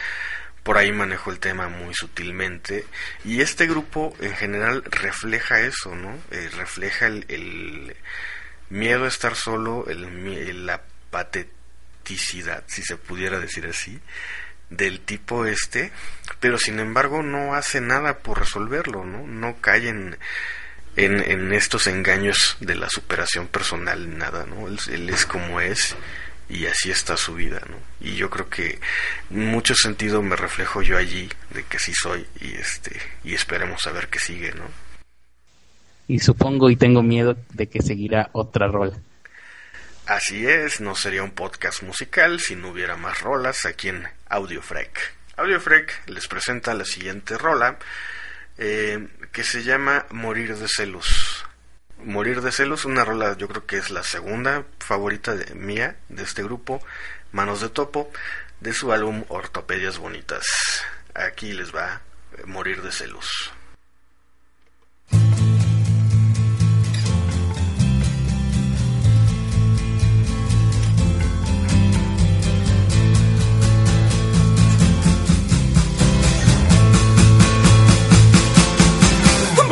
por 0.63 0.77
ahí 0.77 0.91
manejo 0.91 1.31
el 1.31 1.39
tema 1.39 1.67
muy 1.67 1.95
sutilmente. 1.95 2.85
Y 3.25 3.41
este 3.41 3.65
grupo 3.65 4.15
en 4.21 4.35
general 4.35 4.83
refleja 4.85 5.61
eso, 5.61 5.95
¿no? 5.95 6.15
Eh, 6.29 6.49
refleja 6.55 7.07
el, 7.07 7.95
miedo 8.69 9.05
a 9.05 9.07
estar 9.07 9.35
solo, 9.35 9.85
el, 9.89 10.65
la 10.67 10.81
pateticidad, 11.09 12.63
si 12.67 12.83
se 12.83 12.97
pudiera 12.97 13.39
decir 13.39 13.65
así, 13.65 13.99
del 14.69 15.01
tipo 15.01 15.45
este, 15.45 15.91
pero 16.39 16.57
sin 16.57 16.79
embargo 16.79 17.21
no 17.23 17.55
hace 17.55 17.81
nada 17.81 18.19
por 18.19 18.39
resolverlo, 18.39 19.03
¿no? 19.03 19.25
No 19.27 19.57
cae 19.59 19.89
en, 19.89 20.17
en, 20.95 21.19
en 21.19 21.53
estos 21.53 21.87
engaños 21.87 22.57
de 22.59 22.75
la 22.75 22.89
superación 22.89 23.47
personal, 23.47 24.17
nada, 24.17 24.45
¿no? 24.45 24.67
Él, 24.67 24.79
él 24.89 25.09
es 25.09 25.25
como 25.25 25.61
es 25.61 25.95
y 26.51 26.65
así 26.65 26.91
está 26.91 27.15
su 27.15 27.33
vida, 27.33 27.61
¿no? 27.69 27.77
Y 28.01 28.15
yo 28.15 28.29
creo 28.29 28.49
que 28.49 28.79
en 29.29 29.45
mucho 29.47 29.73
sentido 29.73 30.21
me 30.21 30.35
reflejo 30.35 30.81
yo 30.81 30.97
allí 30.97 31.29
de 31.51 31.63
que 31.63 31.79
sí 31.79 31.93
soy 31.93 32.27
y 32.41 32.55
este 32.55 32.99
y 33.23 33.33
esperemos 33.33 33.87
a 33.87 33.91
ver 33.91 34.09
qué 34.09 34.19
sigue, 34.19 34.51
¿no? 34.53 34.65
Y 36.07 36.19
supongo 36.19 36.69
y 36.69 36.75
tengo 36.75 37.03
miedo 37.03 37.37
de 37.53 37.67
que 37.69 37.81
seguirá 37.81 38.29
otra 38.33 38.67
rola. 38.67 38.97
Así 40.07 40.45
es, 40.45 40.81
no 40.81 40.95
sería 40.95 41.23
un 41.23 41.31
podcast 41.31 41.83
musical 41.83 42.39
si 42.41 42.55
no 42.55 42.69
hubiera 42.69 42.97
más 42.97 43.21
rolas 43.21 43.65
aquí 43.65 43.89
en 43.89 44.05
Audiofrec. 44.27 45.13
Audiofrec 45.37 46.09
les 46.09 46.27
presenta 46.27 46.73
la 46.73 46.83
siguiente 46.83 47.37
rola 47.37 47.79
eh, 48.63 49.07
que 49.31 49.43
se 49.43 49.63
llama 49.63 50.05
Morir 50.11 50.55
de 50.55 50.67
celos. 50.67 51.43
Morir 51.97 52.41
de 52.41 52.51
celos, 52.51 52.85
una 52.85 53.03
rola 53.03 53.35
yo 53.35 53.47
creo 53.47 53.65
que 53.65 53.77
es 53.77 53.89
la 53.89 54.03
segunda 54.03 54.65
favorita 54.77 55.35
de, 55.35 55.55
mía 55.55 55.97
de 56.09 56.21
este 56.21 56.43
grupo, 56.43 56.79
Manos 57.31 57.61
de 57.61 57.69
Topo, 57.69 58.11
de 58.59 58.71
su 58.71 58.91
álbum 58.91 59.23
Ortopedias 59.29 59.97
Bonitas. 59.97 60.45
Aquí 61.15 61.53
les 61.53 61.75
va 61.75 62.01
Morir 62.45 62.83
de 62.83 62.91
celos. 62.91 63.51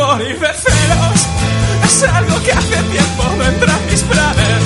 Morir 0.09 0.39
de 0.39 0.47
es 1.85 2.03
algo 2.03 2.43
que 2.43 2.51
hace 2.51 2.77
tiempo 2.95 3.23
no 3.37 3.43
entra 3.43 3.73
en 3.77 3.85
mis 3.91 4.01
planes. 4.01 4.63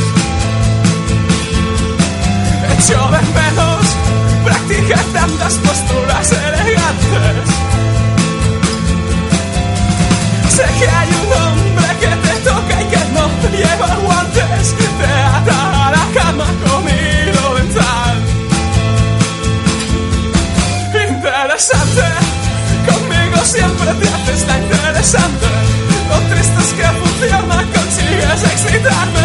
Echo 2.73 2.99
de 3.13 3.21
menos 3.39 3.83
practicar 4.45 5.05
tantas 5.19 5.53
posturas 5.55 6.31
elegantes. 6.31 7.49
Sé 10.55 10.65
que 10.79 10.87
hay 10.97 11.09
un 11.21 11.29
hombre 11.41 11.89
que 12.01 12.11
te 12.25 12.33
toca 12.49 12.81
y 12.81 12.85
que 12.91 13.01
no 13.15 13.23
lleva 13.57 13.95
guantes, 14.05 14.75
te 14.99 15.11
ata 15.37 15.87
a 15.87 15.91
la 15.91 16.05
cama 16.19 16.47
con 16.63 16.81
hilo 16.87 17.55
dental. 17.55 18.15
Interesante, 21.09 22.07
conmigo 22.87 23.37
siempre 23.43 23.93
te 23.99 24.07
haces 24.07 24.47
la 24.47 24.57
interesante. 25.03 25.47
Lo 26.09 26.17
triste 26.33 26.61
que 26.77 26.87
funciona, 26.99 27.55
consigues 27.73 28.43
excitarme. 28.43 29.23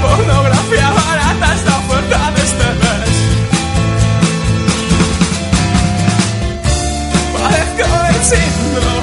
Pornografía 0.00 0.90
barata 0.90 1.54
es 1.54 1.64
la 1.64 1.76
oferta 1.78 2.30
de 2.30 2.42
este 2.42 2.66
mes. 2.82 3.10
Padezco 7.32 7.86
el 8.08 8.18
síndrome 8.24 8.95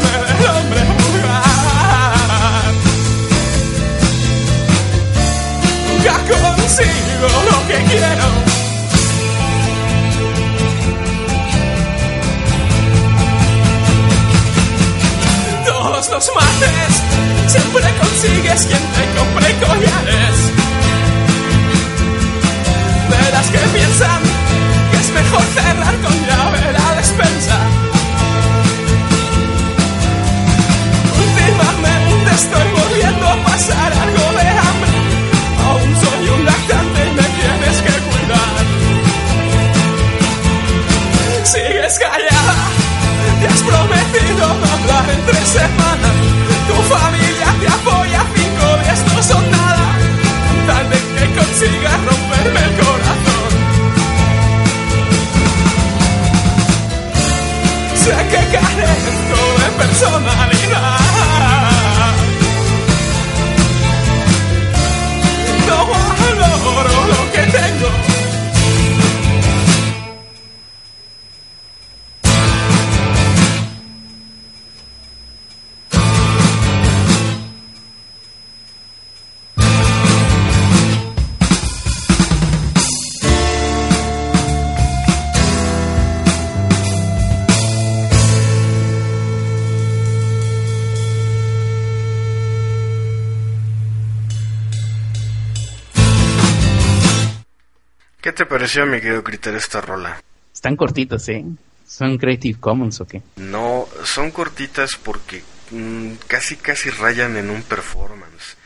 ¿Qué 98.34 98.38
te 98.38 98.46
pareció, 98.48 98.84
mi 98.88 99.00
querido 99.00 99.24
Criterio, 99.24 99.60
esta 99.60 99.80
rola? 99.80 100.19
Están 100.52 100.76
cortitos, 100.76 101.30
¿eh? 101.30 101.46
¿Son 101.88 102.17
Creative 102.17 102.60
Commons 102.60 103.00
o 103.00 103.06
qué? 103.06 103.22
No, 103.36 103.88
son 104.06 104.32
cortitas 104.32 104.96
porque 104.96 105.43
mm, 105.69 106.13
casi 106.26 106.56
casi 106.56 106.89
rayan 106.89 107.38
en 107.38 107.52
un 107.52 107.62
performance, 107.62 108.58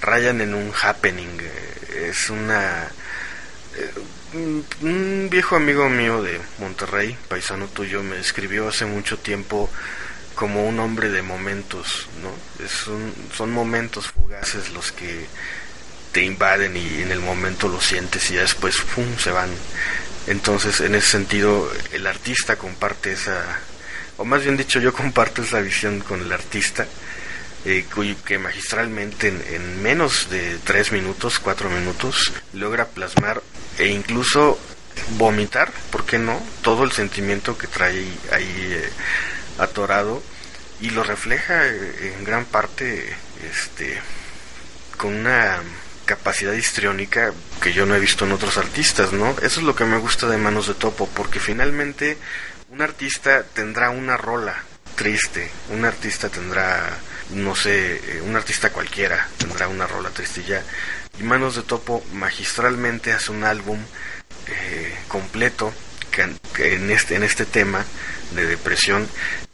rayan 0.00 0.40
en 0.40 0.54
un 0.54 0.72
happening. 0.72 1.36
eh, 1.38 2.06
Es 2.08 2.30
una... 2.30 2.84
eh, 3.76 3.92
un- 4.32 4.64
un 4.80 5.28
viejo 5.30 5.54
amigo 5.56 5.90
mío 5.90 6.22
de 6.22 6.40
Monterrey, 6.58 7.14
paisano 7.28 7.66
tuyo, 7.66 8.02
me 8.02 8.18
escribió 8.18 8.68
hace 8.68 8.86
mucho 8.86 9.18
tiempo 9.18 9.68
como 10.34 10.66
un 10.66 10.80
hombre 10.80 11.10
de 11.10 11.20
momentos, 11.20 12.08
¿no? 12.22 12.64
Es 12.64 12.86
un- 12.86 13.12
son 13.36 13.52
momentos 13.52 14.06
fugaces 14.06 14.72
los 14.72 14.92
que 14.92 15.26
te 16.12 16.22
invaden 16.22 16.76
y 16.76 17.02
en 17.02 17.12
el 17.12 17.20
momento 17.20 17.68
lo 17.68 17.80
sientes 17.80 18.30
y 18.30 18.34
ya 18.34 18.42
después 18.42 18.76
¡pum! 18.94 19.16
se 19.18 19.30
van. 19.30 19.50
Entonces, 20.26 20.80
en 20.80 20.94
ese 20.94 21.08
sentido, 21.08 21.70
el 21.92 22.06
artista 22.06 22.56
comparte 22.56 23.12
esa, 23.12 23.42
o 24.16 24.24
más 24.24 24.42
bien 24.42 24.56
dicho, 24.56 24.80
yo 24.80 24.92
comparto 24.92 25.42
esa 25.42 25.60
visión 25.60 26.00
con 26.00 26.20
el 26.20 26.32
artista, 26.32 26.86
eh, 27.64 27.84
que 28.24 28.38
magistralmente 28.38 29.28
en, 29.28 29.42
en 29.48 29.82
menos 29.82 30.28
de 30.30 30.58
tres 30.64 30.92
minutos, 30.92 31.38
cuatro 31.38 31.68
minutos, 31.68 32.32
logra 32.52 32.86
plasmar 32.86 33.42
e 33.78 33.88
incluso 33.88 34.58
vomitar, 35.16 35.70
¿por 35.90 36.04
qué 36.04 36.18
no? 36.18 36.40
Todo 36.62 36.84
el 36.84 36.92
sentimiento 36.92 37.56
que 37.56 37.66
trae 37.66 38.04
ahí 38.32 38.72
eh, 38.72 38.90
atorado 39.58 40.22
y 40.80 40.90
lo 40.90 41.02
refleja 41.02 41.66
eh, 41.66 42.14
en 42.16 42.24
gran 42.24 42.44
parte 42.44 43.14
este 43.50 44.00
con 44.96 45.14
una 45.14 45.60
capacidad 46.10 46.54
histriónica 46.54 47.32
que 47.62 47.72
yo 47.72 47.86
no 47.86 47.94
he 47.94 48.00
visto 48.00 48.24
en 48.24 48.32
otros 48.32 48.58
artistas, 48.58 49.12
¿no? 49.12 49.30
Eso 49.42 49.60
es 49.60 49.62
lo 49.62 49.76
que 49.76 49.84
me 49.84 49.96
gusta 49.98 50.26
de 50.26 50.38
Manos 50.38 50.66
de 50.66 50.74
Topo, 50.74 51.08
porque 51.14 51.38
finalmente 51.38 52.18
un 52.70 52.82
artista 52.82 53.44
tendrá 53.44 53.90
una 53.90 54.16
rola 54.16 54.56
triste, 54.96 55.48
un 55.70 55.84
artista 55.84 56.28
tendrá, 56.28 56.98
no 57.32 57.54
sé, 57.54 57.94
eh, 57.94 58.20
un 58.22 58.34
artista 58.34 58.70
cualquiera 58.70 59.28
tendrá 59.38 59.68
una 59.68 59.86
rola 59.86 60.10
triste 60.10 60.40
y 60.40 60.46
ya. 60.46 60.64
Y 61.20 61.22
Manos 61.22 61.54
de 61.54 61.62
Topo 61.62 62.04
magistralmente 62.12 63.12
hace 63.12 63.30
un 63.30 63.44
álbum 63.44 63.78
eh, 64.48 64.98
completo 65.06 65.72
en 66.58 66.90
este 66.90 67.14
en 67.14 67.22
este 67.22 67.46
tema 67.46 67.84
de 68.34 68.46
depresión 68.46 69.08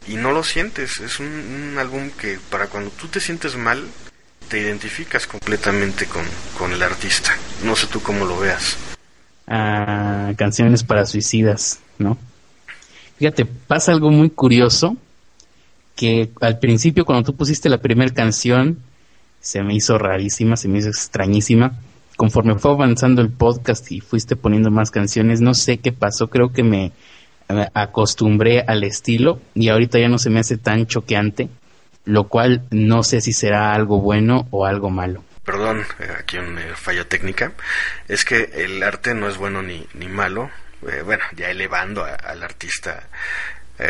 y 0.07 0.15
no 0.15 0.31
lo 0.31 0.43
sientes 0.43 0.99
es 0.99 1.19
un, 1.19 1.27
un 1.27 1.77
álbum 1.77 2.09
que 2.09 2.39
para 2.49 2.65
cuando 2.65 2.89
tú 2.89 3.07
te 3.07 3.21
sientes 3.21 3.55
mal 3.55 3.87
te 4.49 4.59
identificas 4.59 5.27
completamente 5.27 6.05
con, 6.05 6.23
con 6.57 6.71
el 6.71 6.81
artista 6.81 7.31
no 7.63 7.75
sé 7.75 7.87
tú 7.87 8.01
cómo 8.01 8.25
lo 8.25 8.39
veas 8.39 8.77
a 9.47 10.33
canciones 10.35 10.83
para 10.83 11.05
suicidas, 11.05 11.79
¿no? 11.97 12.17
Fíjate, 13.17 13.45
pasa 13.45 13.93
algo 13.93 14.11
muy 14.11 14.29
curioso 14.29 14.97
que 15.95 16.29
al 16.41 16.59
principio 16.59 17.05
cuando 17.05 17.31
tú 17.31 17.35
pusiste 17.35 17.69
la 17.69 17.79
primera 17.79 18.13
canción 18.13 18.79
se 19.39 19.63
me 19.63 19.73
hizo 19.73 19.97
rarísima, 19.97 20.57
se 20.57 20.67
me 20.67 20.79
hizo 20.79 20.89
extrañísima. 20.89 21.79
Conforme 22.17 22.59
fue 22.59 22.71
avanzando 22.71 23.21
el 23.21 23.29
podcast 23.29 23.91
y 23.91 24.01
fuiste 24.01 24.35
poniendo 24.35 24.69
más 24.69 24.91
canciones, 24.91 25.39
no 25.39 25.53
sé 25.53 25.77
qué 25.77 25.91
pasó, 25.91 26.29
creo 26.29 26.51
que 26.51 26.63
me 26.63 26.91
acostumbré 27.73 28.61
al 28.61 28.83
estilo 28.83 29.39
y 29.55 29.69
ahorita 29.69 29.97
ya 29.99 30.09
no 30.09 30.17
se 30.17 30.29
me 30.29 30.39
hace 30.39 30.57
tan 30.57 30.85
choqueante, 30.85 31.47
lo 32.07 32.27
cual 32.27 32.63
no 32.71 33.03
sé 33.03 33.21
si 33.21 33.33
será 33.33 33.73
algo 33.73 34.01
bueno 34.01 34.47
o 34.51 34.65
algo 34.65 34.89
malo. 34.89 35.23
perdón 35.45 35.85
eh, 35.99 36.11
aquí 36.19 36.37
una 36.37 36.61
eh, 36.61 36.75
falla 36.75 37.05
técnica. 37.07 37.53
Es 38.07 38.25
que 38.25 38.49
el 38.53 38.81
arte 38.81 39.13
no 39.13 39.29
es 39.29 39.37
bueno 39.37 39.61
ni, 39.61 39.85
ni 39.93 40.07
malo. 40.07 40.49
Eh, 40.87 41.01
bueno 41.03 41.23
ya 41.35 41.49
elevando 41.49 42.03
al 42.03 42.43
artista 42.43 43.07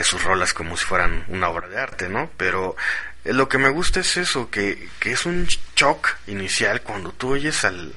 sus 0.04 0.22
rolas 0.22 0.54
como 0.54 0.76
si 0.76 0.84
fueran 0.84 1.24
una 1.30 1.48
obra 1.48 1.70
de 1.70 1.80
arte 1.80 2.10
no 2.10 2.30
pero 2.36 2.76
lo 3.24 3.48
que 3.48 3.58
me 3.58 3.70
gusta 3.70 4.02
es 4.02 4.18
eso, 4.18 4.50
que, 4.50 4.90
que 5.00 5.12
es 5.12 5.26
un 5.26 5.48
shock 5.76 6.18
inicial 6.28 6.82
cuando 6.82 7.12
tú 7.12 7.34
oyes 7.34 7.64
al, 7.66 7.94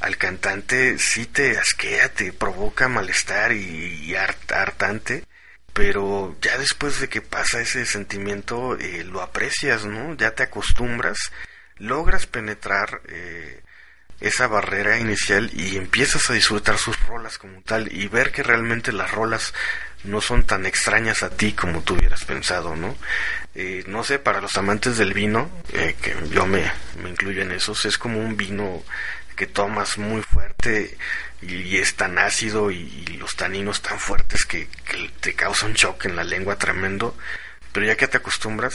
al 0.00 0.16
cantante, 0.16 0.98
sí 0.98 1.26
te 1.26 1.58
asquea, 1.58 2.08
te 2.10 2.32
provoca 2.32 2.88
malestar 2.88 3.52
y, 3.52 4.14
hartante, 4.14 5.24
pero 5.72 6.36
ya 6.40 6.58
después 6.58 7.00
de 7.00 7.08
que 7.08 7.22
pasa 7.22 7.60
ese 7.60 7.86
sentimiento 7.86 8.76
eh, 8.78 9.04
lo 9.04 9.22
aprecias, 9.22 9.84
¿no? 9.84 10.14
Ya 10.14 10.32
te 10.32 10.42
acostumbras, 10.42 11.18
logras 11.78 12.26
penetrar 12.26 13.00
eh, 13.08 13.62
esa 14.20 14.48
barrera 14.48 14.98
inicial 14.98 15.50
y 15.52 15.76
empiezas 15.76 16.28
a 16.28 16.32
disfrutar 16.32 16.76
sus 16.76 16.98
rolas 17.06 17.38
como 17.38 17.60
tal 17.62 17.92
y 17.92 18.08
ver 18.08 18.32
que 18.32 18.42
realmente 18.42 18.92
las 18.92 19.10
rolas 19.12 19.54
no 20.04 20.20
son 20.20 20.44
tan 20.44 20.66
extrañas 20.66 21.22
a 21.22 21.30
ti 21.30 21.52
como 21.52 21.82
tú 21.82 21.94
hubieras 21.94 22.24
pensado, 22.24 22.74
¿no? 22.74 22.96
Eh, 23.54 23.84
no 23.86 24.04
sé, 24.04 24.18
para 24.18 24.40
los 24.40 24.56
amantes 24.56 24.98
del 24.98 25.12
vino, 25.12 25.50
eh, 25.72 25.94
que 26.00 26.16
yo 26.30 26.46
me, 26.46 26.70
me, 27.02 27.10
incluyo 27.10 27.42
en 27.42 27.52
esos, 27.52 27.84
es 27.84 27.98
como 27.98 28.18
un 28.18 28.36
vino 28.36 28.82
que 29.36 29.46
tomas 29.46 29.98
muy 29.98 30.22
fuerte 30.22 30.96
y, 31.42 31.78
es 31.78 31.94
tan 31.94 32.18
ácido 32.18 32.70
y, 32.70 33.04
los 33.18 33.36
taninos 33.36 33.82
tan 33.82 33.98
fuertes 33.98 34.44
que, 34.44 34.68
te 35.20 35.34
causa 35.34 35.66
un 35.66 35.74
shock 35.74 36.06
en 36.06 36.16
la 36.16 36.24
lengua 36.24 36.56
tremendo, 36.56 37.16
pero 37.72 37.86
ya 37.86 37.96
que 37.96 38.08
te 38.08 38.18
acostumbras, 38.18 38.74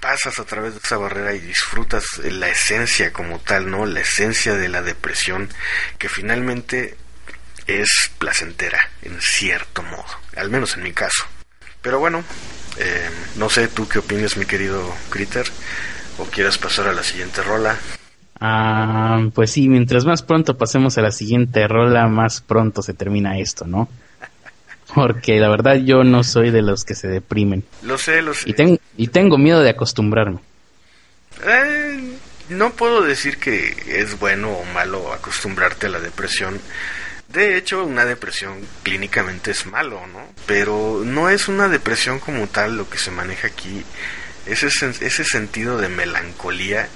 pasas 0.00 0.38
a 0.38 0.44
través 0.44 0.74
de 0.74 0.80
esa 0.80 0.98
barrera 0.98 1.34
y 1.34 1.40
disfrutas 1.40 2.18
la 2.18 2.48
esencia 2.48 3.12
como 3.12 3.40
tal, 3.40 3.70
¿no? 3.70 3.86
La 3.86 4.00
esencia 4.00 4.54
de 4.54 4.68
la 4.68 4.82
depresión, 4.82 5.48
que 5.98 6.08
finalmente 6.08 6.96
es 7.66 8.10
placentera, 8.18 8.90
en 9.02 9.20
cierto 9.20 9.82
modo, 9.82 10.06
al 10.36 10.50
menos 10.50 10.76
en 10.76 10.82
mi 10.82 10.92
caso. 10.92 11.26
Pero 11.82 11.98
bueno, 11.98 12.24
eh, 12.78 13.10
no 13.36 13.48
sé 13.48 13.68
tú 13.68 13.88
qué 13.88 13.98
opinas, 13.98 14.36
mi 14.36 14.44
querido 14.44 14.94
Critter, 15.10 15.50
o 16.18 16.24
quieras 16.26 16.58
pasar 16.58 16.88
a 16.88 16.92
la 16.92 17.02
siguiente 17.02 17.42
rola. 17.42 17.78
Ah, 18.40 19.28
pues 19.34 19.50
sí, 19.50 19.68
mientras 19.68 20.04
más 20.04 20.22
pronto 20.22 20.58
pasemos 20.58 20.98
a 20.98 21.02
la 21.02 21.10
siguiente 21.10 21.66
rola, 21.68 22.06
más 22.08 22.40
pronto 22.40 22.82
se 22.82 22.92
termina 22.92 23.38
esto, 23.38 23.66
¿no? 23.66 23.88
Porque 24.94 25.38
la 25.40 25.48
verdad 25.48 25.76
yo 25.76 26.04
no 26.04 26.22
soy 26.22 26.50
de 26.50 26.62
los 26.62 26.84
que 26.84 26.94
se 26.94 27.08
deprimen. 27.08 27.64
Lo 27.82 27.98
sé, 27.98 28.22
lo 28.22 28.34
sé. 28.34 28.48
Y, 28.48 28.52
tengo 28.52 28.78
y 28.96 29.08
tengo 29.08 29.38
miedo 29.38 29.60
de 29.60 29.70
acostumbrarme. 29.70 30.40
Eh, 31.44 32.16
no 32.50 32.70
puedo 32.72 33.02
decir 33.02 33.38
que 33.38 33.74
es 33.86 34.18
bueno 34.18 34.50
o 34.50 34.64
malo 34.64 35.12
acostumbrarte 35.12 35.86
a 35.86 35.90
la 35.90 36.00
depresión. 36.00 36.60
De 37.28 37.56
hecho, 37.56 37.84
una 37.84 38.04
depresión 38.04 38.60
clínicamente 38.82 39.50
es 39.50 39.66
malo, 39.66 40.06
¿no? 40.06 40.20
Pero 40.46 41.02
no 41.04 41.28
es 41.28 41.48
una 41.48 41.68
depresión 41.68 42.20
como 42.20 42.46
tal 42.46 42.76
lo 42.76 42.88
que 42.88 42.98
se 42.98 43.10
maneja 43.10 43.48
aquí. 43.48 43.82
Ese, 44.46 44.68
ese 44.68 45.24
sentido 45.24 45.76
de 45.76 45.88
melancolía 45.88 46.88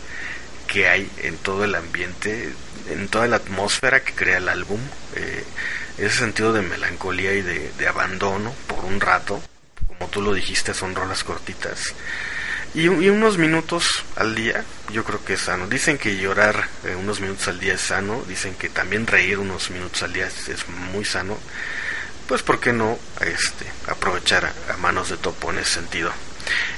que 0.70 0.86
hay 0.88 1.10
en 1.18 1.36
todo 1.36 1.64
el 1.64 1.74
ambiente, 1.74 2.54
en 2.88 3.08
toda 3.08 3.26
la 3.26 3.36
atmósfera 3.36 4.04
que 4.04 4.14
crea 4.14 4.38
el 4.38 4.48
álbum. 4.48 4.80
Eh, 5.16 5.44
ese 5.98 6.18
sentido 6.18 6.52
de 6.52 6.62
melancolía 6.62 7.34
y 7.34 7.42
de, 7.42 7.88
abandono 7.88 8.54
por 8.68 8.84
un 8.84 9.00
rato, 9.00 9.42
como 9.88 10.08
tú 10.08 10.22
lo 10.22 10.32
dijiste, 10.32 10.72
son 10.72 10.94
rolas 10.94 11.24
cortitas. 11.24 11.94
Y, 12.72 12.86
unos 12.86 13.36
minutos 13.36 14.04
al 14.14 14.36
día, 14.36 14.64
yo 14.92 15.02
creo 15.02 15.24
que 15.24 15.32
es 15.34 15.40
sano. 15.40 15.66
Dicen 15.66 15.98
que 15.98 16.16
llorar 16.16 16.68
eh, 16.84 16.94
unos 16.94 17.20
minutos 17.20 17.48
al 17.48 17.58
día 17.58 17.74
es 17.74 17.80
sano, 17.80 18.22
dicen 18.28 18.54
que 18.54 18.68
también 18.68 19.08
reír 19.08 19.40
unos 19.40 19.70
minutos 19.70 20.04
al 20.04 20.12
día 20.12 20.28
es, 20.28 20.68
muy 20.68 21.04
sano. 21.04 21.36
Pues, 22.28 22.42
¿por 22.42 22.60
qué 22.60 22.72
no 22.72 22.96
este, 23.20 23.66
aprovechar 23.88 24.52
a, 24.68 24.76
manos 24.76 25.10
de 25.10 25.16
topo 25.16 25.50
en 25.50 25.58
ese 25.58 25.72
sentido? 25.72 26.12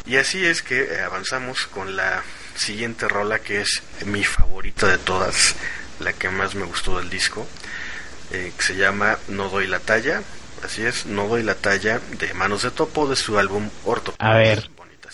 Y 0.07 0.17
así 0.17 0.47
es 0.47 0.63
que 0.63 0.83
eh, 0.83 1.03
avanzamos 1.03 1.67
con 1.67 1.95
la 1.95 2.23
siguiente 2.55 3.09
rola 3.09 3.39
que 3.39 3.61
es 3.61 3.83
mi 4.07 4.25
favorita 4.25 4.87
de 4.89 4.99
todas, 4.99 5.57
la 6.01 6.13
que 6.13 6.29
más 6.29 6.55
me 6.55 6.65
gustó 6.65 6.99
del 6.99 7.11
disco, 7.11 7.47
eh, 8.33 8.53
que 8.57 8.63
se 8.63 8.77
llama 8.77 9.19
No 9.29 9.49
doy 9.49 9.67
la 9.67 9.79
talla. 9.81 10.23
Así 10.65 10.83
es, 10.83 11.07
No 11.07 11.27
doy 11.27 11.43
la 11.43 11.57
talla 11.57 12.01
de 12.19 12.35
Manos 12.35 12.63
de 12.63 12.71
Topo 12.71 13.09
de 13.09 13.17
su 13.17 13.39
álbum 13.39 13.69
Orto. 13.85 14.15
A 14.19 14.37
ver, 14.37 14.71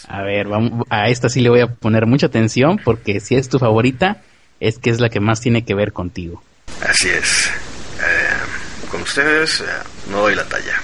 a 0.06 0.22
ver, 0.22 0.46
vamos, 0.46 0.86
a 0.90 1.08
esta 1.08 1.28
sí 1.28 1.40
le 1.40 1.48
voy 1.48 1.60
a 1.60 1.68
poner 1.68 2.06
mucha 2.06 2.26
atención 2.26 2.80
porque 2.84 3.20
si 3.20 3.34
es 3.34 3.48
tu 3.48 3.58
favorita, 3.58 4.22
es 4.60 4.78
que 4.78 4.90
es 4.90 5.00
la 5.00 5.08
que 5.08 5.20
más 5.20 5.40
tiene 5.40 5.64
que 5.64 5.74
ver 5.74 5.92
contigo. 5.92 6.42
Así 6.86 7.08
es. 7.08 7.48
Eh, 8.00 8.88
con 8.90 9.02
ustedes, 9.02 9.60
eh, 9.60 9.64
no 10.10 10.18
doy 10.18 10.34
la 10.34 10.44
talla. 10.44 10.80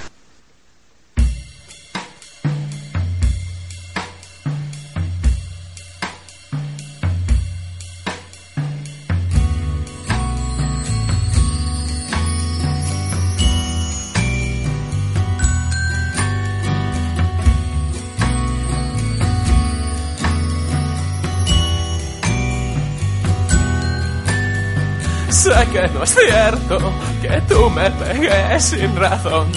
Que 25.75 25.89
no 25.89 26.05
es 26.05 26.15
cierto 26.15 26.79
que 27.21 27.41
tú 27.49 27.69
me 27.71 27.91
pegues 27.91 28.65
sin 28.65 28.95
razón. 28.95 29.49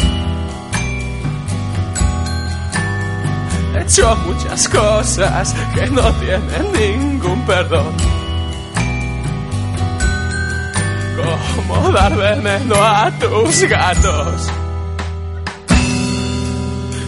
He 3.75 3.81
hecho 3.83 4.15
muchas 4.25 4.67
cosas 4.67 5.55
que 5.75 5.85
no 5.91 6.11
tienen 6.13 6.71
ningún 6.73 7.45
perdón. 7.45 7.93
Como 11.55 11.91
dar 11.91 12.15
veneno 12.15 12.75
a 12.83 13.11
tus 13.19 13.61
gatos. 13.69 14.49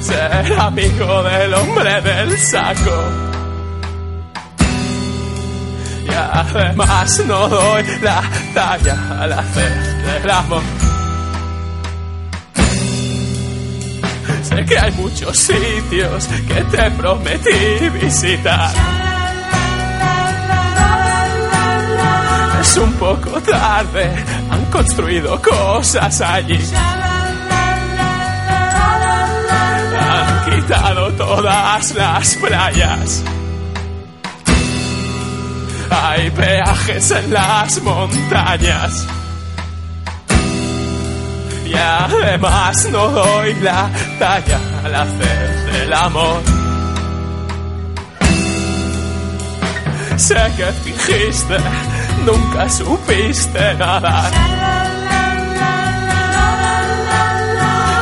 Ser 0.02 0.60
amigo 0.60 1.24
del 1.24 1.54
hombre 1.56 2.02
del 2.02 2.38
saco 2.38 3.29
además 6.20 7.24
no 7.26 7.48
doy 7.48 7.84
la 8.02 8.22
talla 8.54 8.98
al 9.20 9.34
hacer 9.34 10.22
del 10.22 10.30
amor. 10.30 10.62
Sé 14.44 14.66
que 14.66 14.80
hay 14.80 14.92
muchos 14.94 15.38
sitios 15.38 16.28
que 16.48 16.64
te 16.64 16.92
prometí 16.92 17.90
visitar. 18.02 18.72
Es 22.62 22.78
un 22.78 22.94
poco 22.94 23.42
tarde, 23.42 24.12
han 24.50 24.66
construido 24.66 25.42
cosas 25.42 26.22
allí. 26.22 26.60
Han 30.00 30.52
quitado 30.52 31.12
todas 31.14 31.96
las 31.96 32.36
playas. 32.36 33.24
Hay 35.90 36.30
peajes 36.32 37.12
en 37.12 37.34
las 37.34 37.82
montañas. 37.82 39.08
Y 41.66 41.74
además 41.74 42.88
no 42.92 43.10
doy 43.10 43.54
la 43.56 43.90
talla 44.18 44.60
al 44.84 44.96
hacer 44.96 45.72
del 45.72 45.94
amor. 45.94 46.42
Sé 50.18 50.36
que 50.58 50.66
fingiste, 50.84 51.58
nunca 52.26 52.68
supiste 52.70 53.74
nadar. 53.76 54.32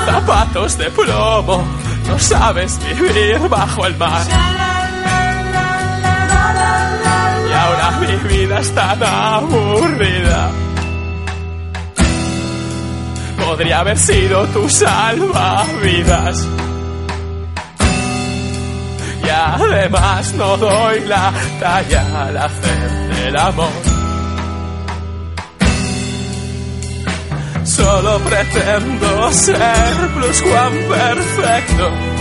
Zapatos 0.06 0.78
de 0.78 0.90
plomo, 0.90 1.64
no 2.08 2.18
sabes 2.18 2.80
vivir 2.80 3.40
bajo 3.50 3.86
el 3.86 3.98
mar. 3.98 4.26
Ahora 7.68 7.92
mi 8.00 8.16
vida 8.30 8.60
está 8.60 8.96
tan 8.98 9.44
aburrida. 9.44 10.52
Podría 13.46 13.80
haber 13.80 13.98
sido 13.98 14.46
tu 14.48 14.70
salvavidas. 14.70 16.48
Y 19.24 19.30
además 19.30 20.34
no 20.34 20.58
doy 20.58 21.00
la 21.02 21.34
talla 21.60 22.24
al 22.26 22.38
hacer 22.38 23.28
el 23.28 23.38
amor. 23.38 23.72
Solo 27.64 28.20
pretendo 28.20 29.32
ser 29.32 30.08
plus 30.16 30.42
Juan 30.42 30.74
perfecto 30.90 32.17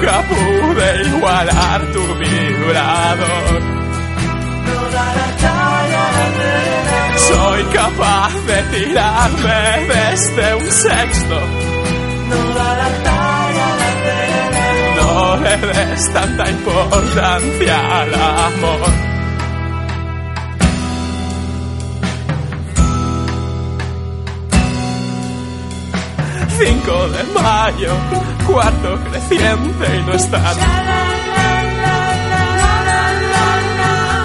nunca 0.00 0.22
pude 0.22 1.02
igualar 1.08 1.92
tu 1.92 2.14
vibrador. 2.16 3.62
Soy 7.16 7.64
capaz 7.64 8.32
de 8.46 8.62
tirarme 8.78 9.86
desde 9.88 10.54
un 10.54 10.70
sexto. 10.70 11.40
des 15.50 16.12
tanta 16.12 16.50
importancia 16.50 18.00
al 18.00 18.14
amor. 18.14 19.09
Cinco 26.62 27.08
de 27.08 27.24
mayo, 27.40 27.96
cuarto 28.46 28.98
creciente 29.04 29.96
y 29.96 30.02
no 30.02 30.12
están. 30.12 30.56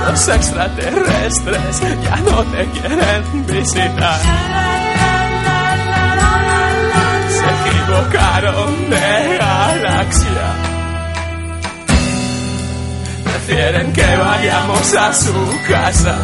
Los 0.06 0.28
extraterrestres 0.28 1.82
ya 2.04 2.15
no 2.17 2.43
te 2.43 2.65
quieren 2.67 3.45
visitar. 3.48 4.19
Se 7.30 7.69
equivocaron 7.69 8.89
de 8.89 9.38
galaxia. 9.39 10.48
Prefieren 13.24 13.93
que 13.93 14.15
vayamos 14.17 14.95
a 14.95 15.13
su 15.13 15.34
casa. 15.69 16.17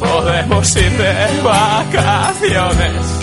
Podemos 0.00 0.76
ir 0.76 0.90
de 0.90 1.42
vacaciones. 1.42 3.19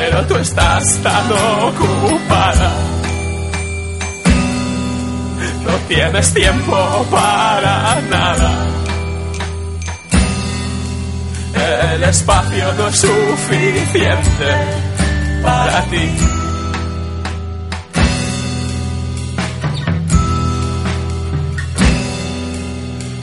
Pero 0.00 0.24
tú 0.26 0.36
estás 0.36 0.84
tan 1.02 1.26
ocupada. 1.32 2.70
No 5.64 5.72
tienes 5.88 6.32
tiempo 6.32 7.06
para 7.10 8.00
nada. 8.08 8.66
El 11.94 12.04
espacio 12.04 12.72
no 12.74 12.88
es 12.88 12.96
suficiente 12.96 14.50
para 15.42 15.82
ti. 15.86 16.10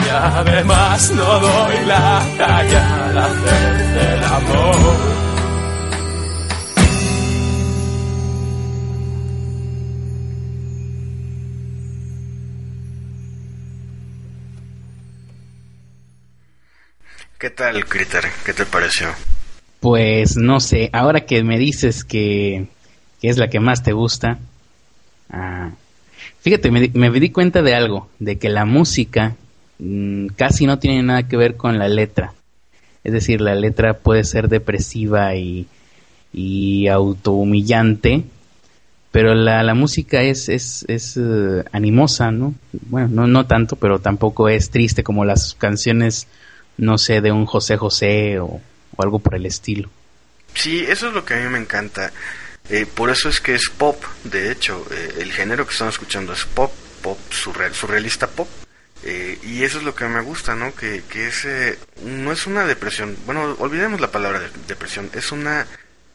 Y 0.06 0.10
además 0.10 1.12
no 1.12 1.40
doy 1.40 1.86
la 1.88 2.22
talla 2.38 3.06
al 3.06 3.18
hacer 3.18 4.18
el 4.18 4.24
amor. 4.26 5.25
¿Qué 17.46 17.52
tal, 17.52 17.86
Critter? 17.86 18.24
¿Qué 18.44 18.54
te 18.54 18.66
pareció? 18.66 19.10
Pues 19.80 20.36
no 20.36 20.60
sé, 20.60 20.90
ahora 20.92 21.28
que 21.28 21.44
me 21.44 21.60
dices 21.60 22.04
que, 22.04 22.66
es 23.22 23.38
la 23.38 23.52
que 23.52 23.60
más 23.60 23.84
te 23.84 23.94
gusta, 23.94 24.40
ah, 25.30 25.70
fíjate, 26.40 26.72
me, 26.72 26.90
me 26.92 27.12
di 27.12 27.30
cuenta 27.30 27.62
de 27.62 27.76
algo, 27.76 28.10
de 28.18 28.40
que 28.40 28.50
la 28.50 28.66
música 28.66 29.36
mm, 29.78 30.30
casi 30.36 30.66
no 30.66 30.80
tiene 30.80 31.04
nada 31.04 31.28
que 31.28 31.38
ver 31.38 31.56
con 31.56 31.78
la 31.78 31.88
letra. 31.88 32.34
Es 33.04 33.14
decir, 33.14 33.42
la 33.42 33.54
letra 33.54 33.94
puede 33.94 34.24
ser 34.24 34.50
depresiva 34.50 35.36
y, 35.36 35.68
y 36.34 36.88
autohumillante, 36.88 38.24
pero 39.12 39.36
la, 39.36 39.62
la 39.62 39.76
música 39.76 40.24
es, 40.24 40.50
es, 40.50 40.84
es 40.88 41.16
eh, 41.16 41.64
animosa, 41.72 42.32
¿no? 42.32 42.56
Bueno, 42.90 43.08
no, 43.10 43.28
no 43.28 43.46
tanto, 43.46 43.76
pero 43.76 44.00
tampoco 44.00 44.50
es 44.50 44.72
triste 44.72 45.04
como 45.04 45.26
las 45.26 45.54
canciones, 45.54 46.28
no 46.78 46.98
sé, 46.98 47.22
de 47.22 47.32
un 47.32 47.46
José 47.46 47.78
José 47.78 48.40
o, 48.40 48.62
o 48.96 49.04
algo 49.04 49.20
por 49.20 49.36
el 49.36 49.46
estilo. 49.46 49.90
Sí, 50.54 50.86
eso 50.88 51.08
es 51.10 51.14
lo 51.14 51.26
que 51.26 51.34
a 51.34 51.38
mí 51.38 51.50
me 51.50 51.60
encanta. 51.60 52.12
Eh, 52.70 52.86
por 52.86 53.10
eso 53.10 53.30
es 53.30 53.42
que 53.42 53.54
es 53.56 53.70
pop, 53.70 54.02
de 54.24 54.52
hecho. 54.52 54.86
eh, 54.92 55.16
el 55.20 55.32
género 55.32 55.66
que 55.66 55.74
estamos 55.74 55.96
escuchando 55.96 56.34
es 56.34 56.46
pop, 56.46 56.72
pop 57.02 57.20
surreal, 57.30 57.74
surrealista 57.74 58.28
pop. 58.28 58.48
Eh, 59.04 59.38
y 59.44 59.64
eso 59.64 59.78
es 59.78 59.84
lo 59.84 59.94
que 59.94 60.06
me 60.06 60.22
gusta, 60.22 60.56
¿no? 60.56 60.74
Que, 60.74 61.04
que 61.10 61.28
es, 61.28 61.48
no 62.04 62.32
es 62.32 62.48
una 62.48 62.66
depresión. 62.66 63.16
Bueno, 63.26 63.56
olvidemos 63.60 64.02
la 64.02 64.10
palabra 64.10 64.40
de- 64.40 64.50
depresión. 64.68 65.12
Es 65.14 65.32
una, 65.32 65.68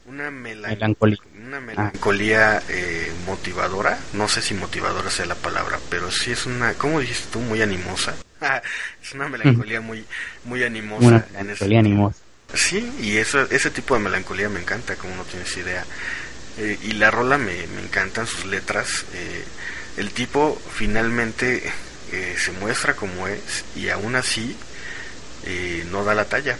una 0.07 0.29
melan- 0.29 0.71
Melancolía. 0.71 1.17
Una 1.41 1.61
melancolía 1.61 2.61
eh, 2.67 3.09
motivadora. 3.25 3.97
No 4.13 4.27
sé 4.27 4.41
si 4.41 4.53
motivadora 4.55 5.09
sea 5.09 5.25
la 5.25 5.35
palabra, 5.35 5.79
pero 5.89 6.11
sí 6.11 6.31
es 6.31 6.45
una, 6.45 6.73
¿cómo 6.73 6.99
dijiste 6.99 7.29
tú? 7.31 7.39
Muy 7.39 7.61
animosa. 7.61 8.13
es 9.01 9.13
una 9.13 9.29
melancolía 9.29 9.81
muy, 9.81 10.05
muy 10.45 10.63
animosa. 10.63 11.05
Una 11.05 11.25
en 11.39 11.49
ese 11.49 11.65
melancolía 11.65 11.79
animosa. 11.79 12.19
Sí, 12.53 12.91
y 12.99 13.17
eso, 13.17 13.41
ese 13.49 13.69
tipo 13.69 13.93
de 13.93 14.01
melancolía 14.01 14.49
me 14.49 14.59
encanta, 14.59 14.95
como 14.95 15.15
no 15.15 15.23
tienes 15.23 15.55
idea. 15.55 15.85
Eh, 16.57 16.77
y 16.83 16.91
la 16.93 17.09
rola 17.09 17.37
me, 17.37 17.65
me 17.67 17.81
encantan 17.81 18.27
sus 18.27 18.45
letras. 18.45 19.05
eh, 19.13 19.43
el 19.97 20.11
tipo 20.11 20.61
finalmente 20.73 21.61
eh, 22.11 22.35
se 22.37 22.51
muestra 22.53 22.95
como 22.95 23.27
es 23.27 23.65
y 23.75 23.89
aún 23.89 24.15
así 24.15 24.55
no 25.91 26.03
da 26.05 26.13
la 26.13 26.25
talla. 26.25 26.57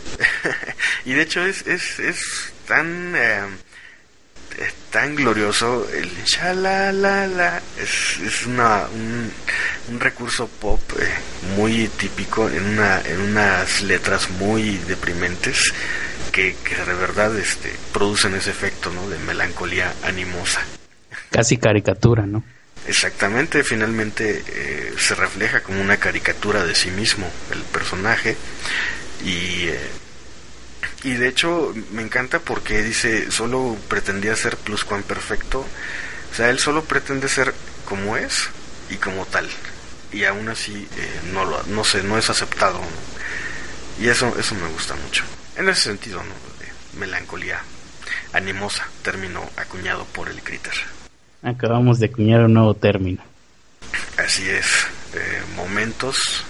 y 1.06 1.14
de 1.14 1.22
hecho 1.22 1.46
es, 1.46 1.66
es, 1.68 2.00
es 2.00 2.52
tan... 2.68 3.16
es 4.66 4.74
tan 4.90 5.16
glorioso 5.16 5.88
el 5.94 6.10
la 6.62 7.62
es, 7.78 8.20
es 8.26 8.46
una, 8.46 8.88
un, 8.94 9.32
un 9.90 10.00
recurso 10.00 10.48
pop 10.48 10.82
eh, 11.00 11.10
muy 11.56 11.88
típico 11.90 12.50
en 12.50 12.64
una 12.64 13.02
en 13.02 13.20
unas 13.20 13.82
letras 13.82 14.30
muy 14.32 14.78
deprimentes 14.88 15.74
que, 16.32 16.56
que 16.64 16.76
de 16.76 16.94
verdad 16.94 17.38
este 17.38 17.72
producen 17.94 18.36
ese 18.36 18.52
efecto 18.52 18.92
¿no? 18.92 19.10
de 19.10 19.18
melancolía 19.20 19.94
animosa 20.04 20.62
Casi 21.32 21.58
caricatura, 21.58 22.26
¿no? 22.26 22.44
Exactamente, 22.88 23.64
finalmente 23.64 24.44
eh, 24.48 24.94
se 24.98 25.16
refleja 25.16 25.62
como 25.62 25.80
una 25.80 25.98
caricatura 25.98 26.66
de 26.66 26.76
sí 26.76 26.90
mismo 26.92 27.30
el 27.52 27.62
personaje 27.64 28.36
y, 29.24 29.68
eh, 29.68 29.80
y 31.04 31.14
de 31.14 31.28
hecho 31.28 31.74
me 31.92 32.02
encanta 32.02 32.40
porque 32.40 32.84
dice 32.84 33.32
solo 33.32 33.78
pretendía 33.88 34.36
ser 34.36 34.58
pluscuamperfecto, 34.58 35.60
o 35.62 36.36
sea, 36.36 36.50
él 36.50 36.60
solo 36.60 36.84
pretende 36.84 37.28
ser 37.28 37.54
como 37.86 38.18
es 38.18 38.50
y 38.90 38.96
como 38.96 39.26
tal 39.26 39.50
y 40.12 40.26
aún 40.26 40.50
así 40.50 40.88
eh, 40.98 41.20
no 41.34 41.46
lo 41.46 41.64
no 41.64 41.84
sé, 41.84 42.04
no 42.04 42.18
es 42.18 42.30
aceptado 42.30 42.80
¿no? 42.80 44.04
y 44.04 44.10
eso 44.10 44.34
eso 44.38 44.56
me 44.56 44.68
gusta 44.70 44.96
mucho 44.96 45.24
en 45.58 45.70
ese 45.70 45.82
sentido, 45.82 46.22
¿no? 46.24 46.34
de 46.60 47.00
melancolía 47.00 47.62
animosa, 48.34 48.88
término 49.04 49.44
acuñado 49.58 50.06
por 50.06 50.30
el 50.30 50.42
Critter. 50.42 50.74
Acabamos 51.44 52.00
de 52.00 52.06
acuñar 52.06 52.42
un 52.42 52.54
nuevo 52.54 52.74
término. 52.74 53.22
Así 54.18 54.50
es, 54.50 54.66
eh, 55.14 55.42
momentos 55.56 56.46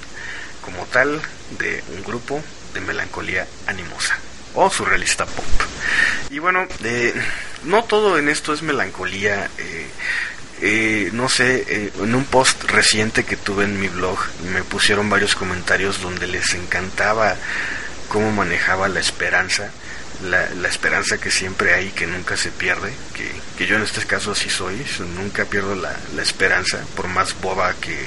como 0.64 0.86
tal 0.86 1.20
de 1.58 1.84
un 1.96 2.04
grupo 2.04 2.44
de 2.74 2.82
melancolía 2.82 3.48
animosa 3.66 4.18
o 4.56 4.70
surrealista 4.70 5.26
pop. 5.26 5.46
Y 6.30 6.40
bueno, 6.40 6.68
eh, 6.84 7.14
no 7.64 7.84
todo 7.84 8.18
en 8.18 8.30
esto 8.30 8.54
es 8.54 8.62
melancolía. 8.62 9.50
eh, 9.58 9.88
eh, 10.64 11.10
no 11.14 11.28
sé, 11.28 11.66
eh, 11.68 11.92
en 12.02 12.14
un 12.14 12.24
post 12.26 12.66
reciente 12.66 13.24
que 13.24 13.36
tuve 13.36 13.64
en 13.64 13.80
mi 13.80 13.88
blog 13.88 14.20
me 14.54 14.62
pusieron 14.64 15.10
varios 15.10 15.34
comentarios 15.36 16.02
donde 16.02 16.28
les 16.28 16.54
encantaba 16.54 17.36
cómo 18.10 18.32
manejaba 18.32 18.88
la 18.88 19.00
esperanza, 19.00 19.72
la, 20.24 20.48
la 20.52 20.68
esperanza 20.68 21.18
que 21.18 21.32
siempre 21.32 21.74
hay, 21.74 21.90
que 21.90 22.06
nunca 22.06 22.38
se 22.38 22.52
pierde, 22.52 22.94
que, 23.16 23.32
que 23.58 23.66
yo 23.66 23.76
en 23.78 23.82
este 23.82 24.06
caso 24.06 24.34
así 24.34 24.52
soy, 24.52 24.86
nunca 25.16 25.46
pierdo 25.46 25.74
la, 25.74 25.98
la 26.16 26.22
esperanza, 26.22 26.80
por 26.96 27.08
más 27.08 27.34
boba 27.42 27.74
que 27.82 27.98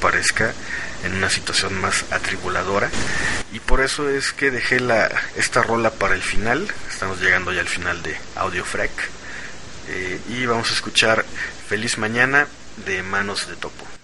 parezca 0.00 0.52
en 1.04 1.14
una 1.14 1.30
situación 1.30 1.74
más 1.80 2.04
atribuladora. 2.10 2.90
Y 3.52 3.60
por 3.60 3.80
eso 3.80 4.08
es 4.08 4.32
que 4.32 4.50
dejé 4.50 4.80
la, 4.80 5.10
esta 5.36 5.62
rola 5.62 5.90
para 5.90 6.14
el 6.14 6.22
final, 6.22 6.68
estamos 6.88 7.20
llegando 7.20 7.52
ya 7.52 7.60
al 7.60 7.68
final 7.68 8.02
de 8.02 8.16
Audio 8.36 8.64
Freak. 8.64 8.90
Eh, 9.88 10.20
y 10.28 10.46
vamos 10.46 10.70
a 10.70 10.74
escuchar 10.74 11.24
Feliz 11.68 11.98
Mañana 11.98 12.46
de 12.86 13.02
Manos 13.02 13.48
de 13.48 13.56
Topo. 13.56 13.99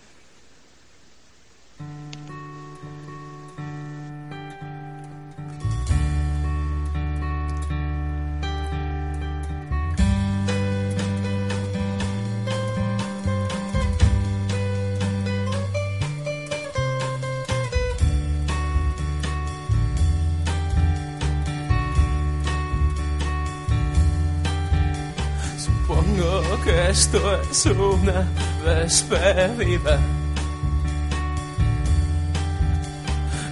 Esto 26.67 27.41
es 27.43 27.67
una 27.67 28.27
despedida. 28.65 29.99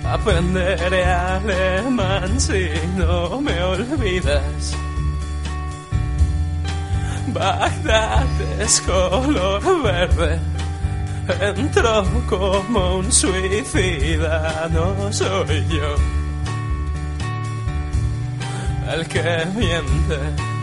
Aprenderé 0.05 1.05
alemán 1.05 2.41
si 2.41 2.69
no 2.97 3.41
me 3.41 3.63
olvidas. 3.63 4.77
Bagdad 7.29 8.27
es 8.61 8.81
color 8.83 9.83
verde. 9.83 10.39
Entró 11.41 12.05
como 12.29 12.97
un 12.97 13.11
suicida, 13.11 14.69
no 14.71 15.13
soy 15.13 15.65
yo 15.69 15.97
el 18.93 19.07
que 19.09 19.47
miente. 19.55 20.54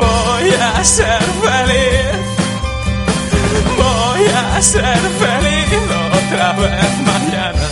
Voy 0.00 0.50
a 0.60 0.84
ser 0.84 1.22
feliz, 1.42 2.20
voy 3.76 4.26
a 4.28 4.62
ser 4.62 4.98
feliz 5.22 5.80
otra 6.16 6.52
vez 6.52 6.98
mañana. 7.10 7.66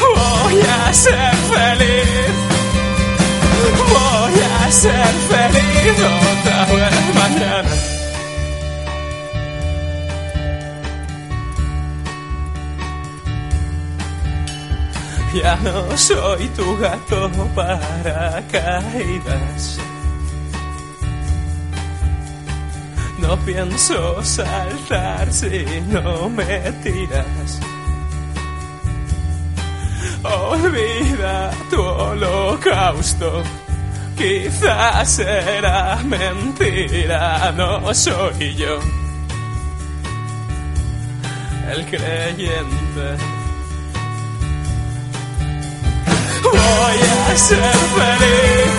Voy 0.00 0.60
a 0.60 0.92
ser 0.92 1.34
feliz, 1.52 2.30
voy 3.88 4.40
a 4.40 4.70
ser 4.70 5.14
feliz 5.30 5.96
otra 5.98 6.64
vez 6.66 7.14
mañana. 7.14 7.81
Ya 15.34 15.56
no 15.56 15.96
soy 15.96 16.46
tu 16.48 16.76
gato 16.76 17.30
para 17.54 18.42
caídas. 18.52 19.78
No 23.18 23.36
pienso 23.38 24.22
saltar 24.22 25.32
si 25.32 25.64
no 25.88 26.28
me 26.28 26.60
tiras. 26.82 27.60
Olvida 30.22 31.50
tu 31.70 31.80
holocausto. 31.80 33.42
Quizás 34.16 35.08
será 35.08 35.98
mentira, 36.04 37.52
no 37.56 37.94
soy 37.94 38.54
yo 38.54 38.78
el 41.72 41.86
creyente. 41.86 43.31
Voy 46.52 47.00
a 47.32 47.36
ser 47.36 47.76
feliz. 47.96 48.72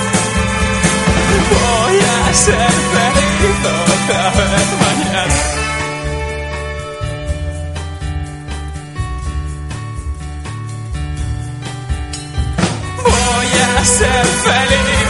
Voy 1.54 1.98
a 2.00 2.34
ser 2.34 2.72
feliz 2.94 3.58
otra 3.66 4.24
vez 4.38 4.70
mañana. 4.84 5.40
Voy 13.04 13.52
a 13.62 13.86
ser 13.86 14.26
feliz. 14.48 15.08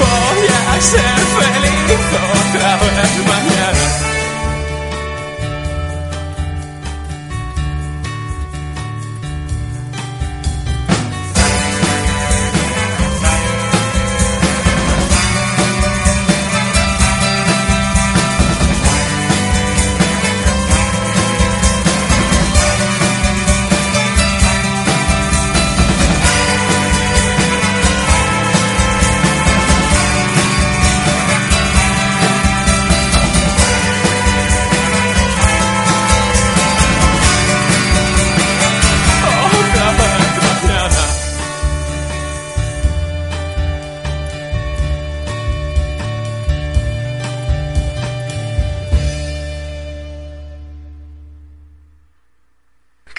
Voy 0.00 0.46
a 0.48 0.80
ser 0.80 1.18
feliz 1.38 2.00
otra 2.54 2.76
vez 2.76 3.12
mañana. 3.28 3.35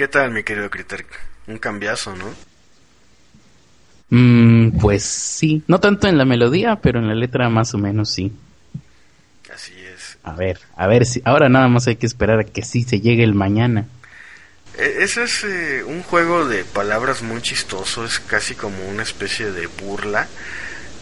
¿Qué 0.07 0.13
tal, 0.13 0.31
mi 0.31 0.41
querido 0.41 0.69
Critter? 0.69 1.05
Un 1.47 1.57
cambiazo, 1.57 2.15
¿no? 2.15 2.33
Mm, 4.09 4.79
pues 4.79 5.03
sí, 5.03 5.63
no 5.67 5.81
tanto 5.81 6.07
en 6.07 6.17
la 6.17 6.23
melodía, 6.23 6.77
pero 6.81 6.99
en 6.99 7.09
la 7.09 7.13
letra 7.13 7.49
más 7.49 7.73
o 7.73 7.77
menos 7.77 8.09
sí. 8.09 8.31
Así 9.53 9.73
es. 9.77 10.17
A 10.23 10.31
ver, 10.31 10.59
a 10.77 10.87
ver 10.87 11.05
si 11.05 11.21
ahora 11.25 11.49
nada 11.49 11.67
más 11.67 11.87
hay 11.87 11.97
que 11.97 12.05
esperar 12.05 12.39
a 12.39 12.45
que 12.45 12.61
sí 12.61 12.83
se 12.83 13.01
llegue 13.01 13.25
el 13.25 13.33
mañana. 13.33 13.85
E- 14.77 15.03
Ese 15.03 15.25
es 15.25 15.43
eh, 15.43 15.83
un 15.85 16.03
juego 16.03 16.47
de 16.47 16.63
palabras 16.63 17.21
muy 17.21 17.41
chistoso, 17.41 18.05
es 18.05 18.21
casi 18.21 18.55
como 18.55 18.87
una 18.87 19.03
especie 19.03 19.51
de 19.51 19.67
burla. 19.67 20.25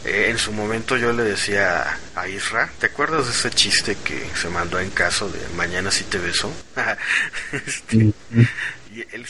Eh, 0.03 0.27
en 0.29 0.37
su 0.37 0.51
momento 0.51 0.97
yo 0.97 1.13
le 1.13 1.23
decía 1.23 1.83
a 2.15 2.27
Isra, 2.27 2.69
¿te 2.79 2.85
acuerdas 2.87 3.25
de 3.25 3.31
ese 3.31 3.49
chiste 3.49 3.97
que 4.03 4.23
se 4.35 4.49
mandó 4.49 4.79
en 4.79 4.91
caso 4.91 5.29
de 5.29 5.39
mañana 5.55 5.89
si 5.91 6.03
te 6.05 6.17
beso? 6.17 6.51
Este, 7.51 7.97
Mm, 7.97 8.09
él- 8.35 8.49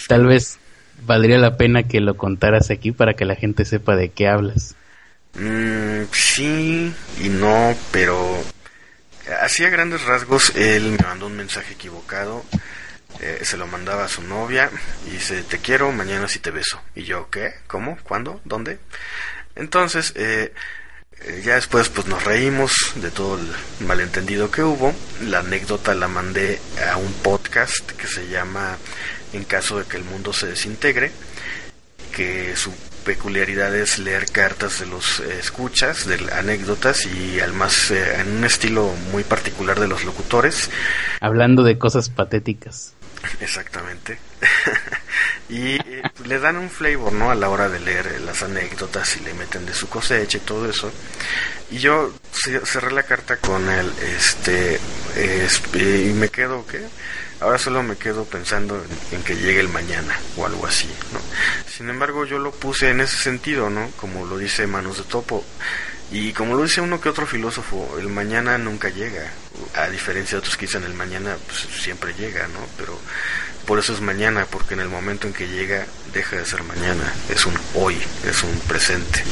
Tal 0.07 0.25
vez 0.25 0.57
valdría 1.05 1.37
la 1.37 1.57
pena 1.57 1.83
que 1.83 1.99
lo 1.99 2.15
contaras 2.17 2.69
aquí 2.71 2.91
para 2.91 3.13
que 3.15 3.25
la 3.25 3.35
gente 3.35 3.65
sepa 3.65 3.95
de 3.95 4.09
qué 4.09 4.27
hablas. 4.27 4.75
Mm, 5.35 6.03
sí 6.11 6.93
y 7.21 7.29
no, 7.29 7.75
pero 7.91 8.41
así 9.41 9.65
a 9.65 9.69
grandes 9.69 10.03
rasgos 10.05 10.55
él 10.55 10.91
me 10.91 10.97
mandó 11.05 11.27
un 11.27 11.35
mensaje 11.35 11.73
equivocado. 11.73 12.43
eh, 13.21 13.39
se 13.43 13.57
lo 13.57 13.65
mandaba 13.67 14.05
a 14.05 14.09
su 14.09 14.21
novia 14.23 14.69
y 15.07 15.11
dice, 15.11 15.41
te 15.43 15.59
quiero, 15.59 15.91
mañana 15.91 16.27
sí 16.27 16.39
te 16.39 16.51
beso. 16.51 16.81
Y 16.95 17.03
yo, 17.03 17.29
¿qué? 17.29 17.53
¿Cómo? 17.67 17.97
¿Cuándo? 18.03 18.41
¿Dónde? 18.43 18.77
Entonces, 19.55 20.11
eh, 20.17 20.53
eh, 21.21 21.41
ya 21.45 21.55
después 21.55 21.87
pues 21.89 22.07
nos 22.07 22.23
reímos 22.25 22.73
de 22.95 23.09
todo 23.11 23.39
el 23.39 23.47
malentendido 23.87 24.51
que 24.51 24.63
hubo. 24.63 24.93
La 25.21 25.39
anécdota 25.39 25.95
la 25.95 26.07
mandé 26.09 26.59
a 26.91 26.97
un 26.97 27.11
podcast 27.13 27.89
que 27.91 28.07
se 28.07 28.27
llama 28.27 28.77
En 29.35 29.43
caso 29.43 29.77
de 29.79 29.85
que 29.85 29.97
el 29.97 30.03
mundo 30.03 30.33
se 30.33 30.47
desintegre 30.47 31.11
que 32.13 32.55
su 32.55 32.71
peculiaridad 33.03 33.75
es 33.75 33.99
leer 33.99 34.25
cartas 34.31 34.79
de 34.79 34.85
los 34.87 35.19
eh, 35.19 35.37
escuchas, 35.39 36.07
de 36.07 36.15
anécdotas 36.33 37.05
y 37.05 37.39
además 37.39 37.91
eh, 37.91 38.15
en 38.21 38.37
un 38.37 38.43
estilo 38.45 38.93
muy 39.11 39.23
particular 39.23 39.79
de 39.79 39.87
los 39.87 40.05
locutores. 40.05 40.69
Hablando 41.19 41.63
de 41.63 41.77
cosas 41.77 42.09
patéticas. 42.09 42.93
Exactamente. 43.41 44.17
y 45.49 45.75
eh, 45.75 46.01
le 46.25 46.39
dan 46.39 46.57
un 46.57 46.69
flavor, 46.69 47.11
¿no? 47.11 47.29
A 47.31 47.35
la 47.35 47.49
hora 47.49 47.69
de 47.69 47.79
leer 47.79 48.07
eh, 48.07 48.19
las 48.19 48.41
anécdotas 48.43 49.17
y 49.17 49.19
le 49.21 49.33
meten 49.33 49.65
de 49.65 49.73
su 49.73 49.87
cosecha 49.89 50.37
y 50.37 50.41
todo 50.41 50.69
eso. 50.69 50.91
Y 51.71 51.79
yo 51.79 52.13
ce- 52.31 52.65
cerré 52.65 52.91
la 52.91 53.03
carta 53.03 53.37
con 53.37 53.69
él, 53.69 53.91
este, 54.15 54.75
es- 55.15 55.61
eh, 55.73 56.07
y 56.09 56.13
me 56.13 56.29
quedo, 56.29 56.65
¿qué? 56.65 56.81
Ahora 57.45 57.59
solo 57.59 57.83
me 57.83 57.95
quedo 57.95 58.25
pensando 58.25 58.83
en, 59.11 59.21
que 59.21 59.35
llegue 59.35 59.59
el 59.59 59.69
mañana 59.69 60.19
o 60.35 60.47
algo 60.47 60.65
así, 60.65 60.87
¿no? 61.13 61.19
Sin 61.71 61.87
embargo, 61.91 62.25
yo 62.25 62.39
lo 62.39 62.49
puse 62.51 62.89
en 62.89 63.01
ese 63.01 63.17
sentido, 63.17 63.69
¿no? 63.69 63.91
Como 63.97 64.25
lo 64.25 64.39
dice 64.39 64.65
Manos 64.65 64.97
de 64.97 65.03
Topo. 65.03 65.45
Y 66.11 66.33
como 66.33 66.55
lo 66.55 66.63
dice 66.63 66.81
uno 66.81 66.99
que 66.99 67.09
otro 67.09 67.27
filósofo, 67.27 67.97
el 67.99 68.07
mañana 68.09 68.57
nunca 68.57 68.89
llega. 68.89 69.31
A 69.75 69.89
diferencia 69.89 70.35
de 70.35 70.39
otros 70.39 70.57
que 70.57 70.65
dicen 70.65 70.83
el 70.85 70.95
mañana, 70.95 71.37
pues 71.45 71.67
siempre 71.83 72.15
llega, 72.15 72.47
¿no? 72.47 72.59
Pero 72.77 72.99
por 73.67 73.77
eso 73.77 73.93
es 73.93 74.01
mañana, 74.01 74.47
porque 74.49 74.73
en 74.73 74.79
el 74.79 74.89
momento 74.89 75.27
en 75.27 75.33
que 75.33 75.47
llega, 75.47 75.85
deja 76.13 76.37
de 76.37 76.45
ser 76.47 76.63
mañana. 76.63 77.13
Es 77.29 77.45
un 77.45 77.53
hoy, 77.75 78.01
es 78.27 78.41
un 78.43 78.59
presente. 78.61 79.23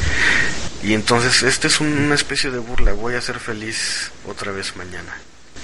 Y 0.83 0.93
entonces, 0.93 1.41
este 1.41 1.67
es 1.67 1.79
un- 1.79 1.97
una 1.97 2.15
especie 2.15 2.51
de 2.51 2.59
burla. 2.59 2.93
Voy 2.93 3.15
a 3.15 3.21
ser 3.21 3.39
feliz 3.39 4.11
otra 4.27 4.51
vez 4.51 4.75
mañana. 4.75 5.15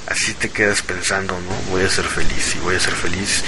Así 0.08 0.34
te 0.34 0.50
quedas 0.50 0.82
pensando, 0.82 1.40
¿no? 1.40 1.52
Voy 1.72 1.84
a 1.84 1.90
ser 1.90 2.06
feliz 2.06 2.56
y 2.56 2.60
voy 2.60 2.76
a 2.76 2.80
ser 2.80 2.94
feliz. 2.96 3.44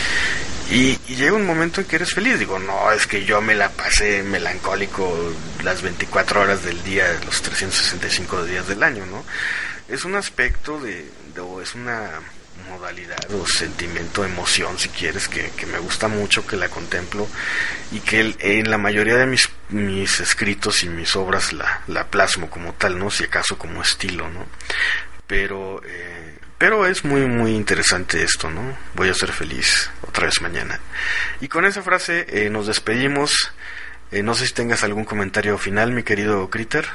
Y, 0.70 0.98
y 1.08 1.16
llega 1.16 1.34
un 1.34 1.46
momento 1.46 1.82
en 1.82 1.88
que 1.88 1.96
eres 1.98 2.14
feliz. 2.14 2.40
Digo, 2.40 2.60
no, 2.60 2.92
es 2.92 3.08
que 3.08 3.26
yo 3.26 3.42
me 3.42 3.56
la 3.56 3.70
pasé 3.70 4.24
melancólico 4.24 5.34
las 5.64 5.82
24 5.82 6.42
horas 6.42 6.64
del 6.64 6.82
día, 6.84 7.06
los 7.26 7.42
365 7.42 8.46
días 8.46 8.68
del 8.68 8.84
año, 8.84 9.06
¿no? 9.08 9.24
Es 9.90 10.06
un 10.06 10.16
aspecto 10.16 10.80
de, 10.80 11.10
de- 11.34 11.42
o 11.42 11.62
es 11.62 11.74
una 11.76 12.12
modalidad 12.70 13.18
o 13.34 13.46
sentimiento, 13.48 14.24
emoción, 14.24 14.78
si 14.80 14.88
quieres, 14.90 15.28
que, 15.28 15.50
que 15.58 15.66
me 15.66 15.80
gusta 15.80 16.08
mucho, 16.08 16.46
que 16.46 16.56
la 16.56 16.70
contemplo 16.70 17.28
y 17.92 18.00
que 18.00 18.20
el- 18.22 18.36
en 18.40 18.70
la 18.70 18.78
mayoría 18.78 19.18
de 19.18 19.26
mis, 19.26 19.50
mis 19.70 20.20
escritos 20.22 20.84
y 20.84 20.90
mis 20.90 21.16
obras 21.16 21.52
la, 21.54 21.82
la 21.88 22.06
plasmo 22.08 22.50
como 22.50 22.74
tal, 22.74 22.98
¿no? 23.00 23.10
Si 23.10 23.24
acaso 23.26 23.58
como 23.58 23.82
estilo, 23.82 24.30
¿no? 24.30 24.46
Pero, 25.28 25.82
eh, 25.86 26.31
Pero 26.62 26.86
es 26.86 27.04
muy, 27.04 27.26
muy 27.26 27.56
interesante 27.56 28.22
esto, 28.22 28.52
¿no? 28.52 28.62
Voy 28.94 29.10
a 29.10 29.16
ser 29.16 29.32
feliz 29.32 29.90
otra 30.08 30.26
vez 30.28 30.44
mañana. 30.44 30.80
Y 31.42 31.48
con 31.48 31.66
esa 31.66 31.82
frase 31.82 32.28
eh, 32.30 32.52
nos 32.52 32.68
despedimos. 32.68 33.34
Eh, 34.12 34.22
no 34.22 34.36
sé 34.36 34.46
si 34.46 34.54
tengas 34.54 34.84
algún 34.84 35.04
comentario 35.04 35.58
final, 35.58 35.92
mi 35.92 36.04
querido 36.04 36.48
Critter. 36.52 36.86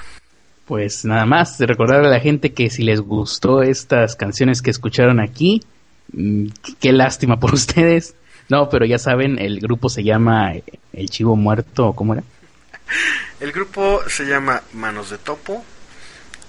Pues 0.67 1.05
nada 1.05 1.27
más, 1.27 1.59
de 1.59 1.67
recordar 1.67 2.05
a 2.05 2.09
la 2.09 2.21
gente 2.21 2.53
que 2.53 2.71
si 2.71 2.85
les 2.85 3.01
gustó 3.01 3.61
estas 3.63 4.15
canciones 4.15 4.63
que 4.63 4.71
escucharon 4.71 5.19
aquí, 5.19 5.65
mm, 6.13 6.47
qué 6.79 6.93
lástima 6.93 7.41
por 7.41 7.53
ustedes. 7.55 8.15
No, 8.49 8.69
pero 8.69 8.87
ya 8.87 9.01
saben, 9.01 9.37
el 9.41 9.59
grupo 9.59 9.89
se 9.89 10.05
llama 10.05 10.53
El 10.93 11.11
Chivo 11.11 11.35
Muerto, 11.35 11.93
¿cómo 11.93 12.15
era? 12.15 12.23
El 13.41 13.51
grupo 13.51 14.01
se 14.07 14.27
llama 14.27 14.63
Manos 14.75 15.11
de 15.11 15.19
Topo, 15.19 15.65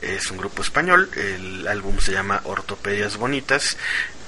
es 0.01 0.31
un 0.31 0.37
grupo 0.37 0.61
español, 0.61 1.09
el 1.15 1.67
álbum 1.67 1.99
se 1.99 2.11
llama 2.11 2.41
Ortopedias 2.43 3.17
Bonitas, 3.17 3.77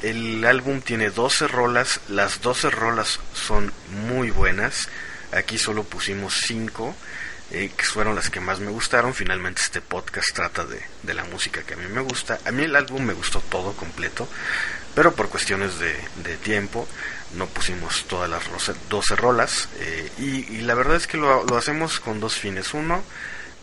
el 0.02 0.44
álbum 0.46 0.82
tiene 0.82 1.10
12 1.10 1.48
rolas, 1.48 2.00
las 2.08 2.42
12 2.42 2.70
rolas 2.70 3.20
son 3.34 3.72
muy 4.08 4.32
buenas, 4.32 4.90
aquí 5.32 5.58
solo 5.58 5.84
pusimos 5.84 6.42
5, 6.48 6.96
eh, 7.52 7.72
que 7.76 7.84
fueron 7.84 8.16
las 8.16 8.30
que 8.30 8.40
más 8.40 8.60
me 8.60 8.72
gustaron, 8.72 9.14
finalmente 9.14 9.62
este 9.62 9.82
podcast 9.82 10.34
trata 10.34 10.66
de, 10.66 10.82
de, 11.04 11.14
la 11.14 11.24
música 11.24 11.64
que 11.64 11.74
a 11.74 11.78
mí 11.78 11.88
me 11.88 12.02
gusta, 12.02 12.40
a 12.46 12.52
mí 12.52 12.64
el 12.64 12.76
álbum 12.76 13.04
me 13.04 13.14
gustó 13.14 13.40
todo 13.42 13.74
completo, 13.74 14.28
pero 14.96 15.14
por 15.14 15.30
cuestiones 15.30 15.80
de, 15.80 15.96
de 16.24 16.38
tiempo 16.38 16.88
no 17.34 17.48
pusimos 17.48 18.06
todas 18.06 18.30
las 18.30 18.44
12 18.90 19.16
rolas 19.16 19.70
eh, 19.80 20.12
y, 20.18 20.58
y, 20.58 20.62
la 20.62 20.74
verdad 20.74 20.96
es 20.96 21.08
que 21.08 21.18
lo, 21.18 21.44
lo, 21.44 21.58
hacemos 21.58 22.00
con 22.00 22.20
dos 22.20 22.36
fines. 22.36 22.74
Uno, 22.74 23.04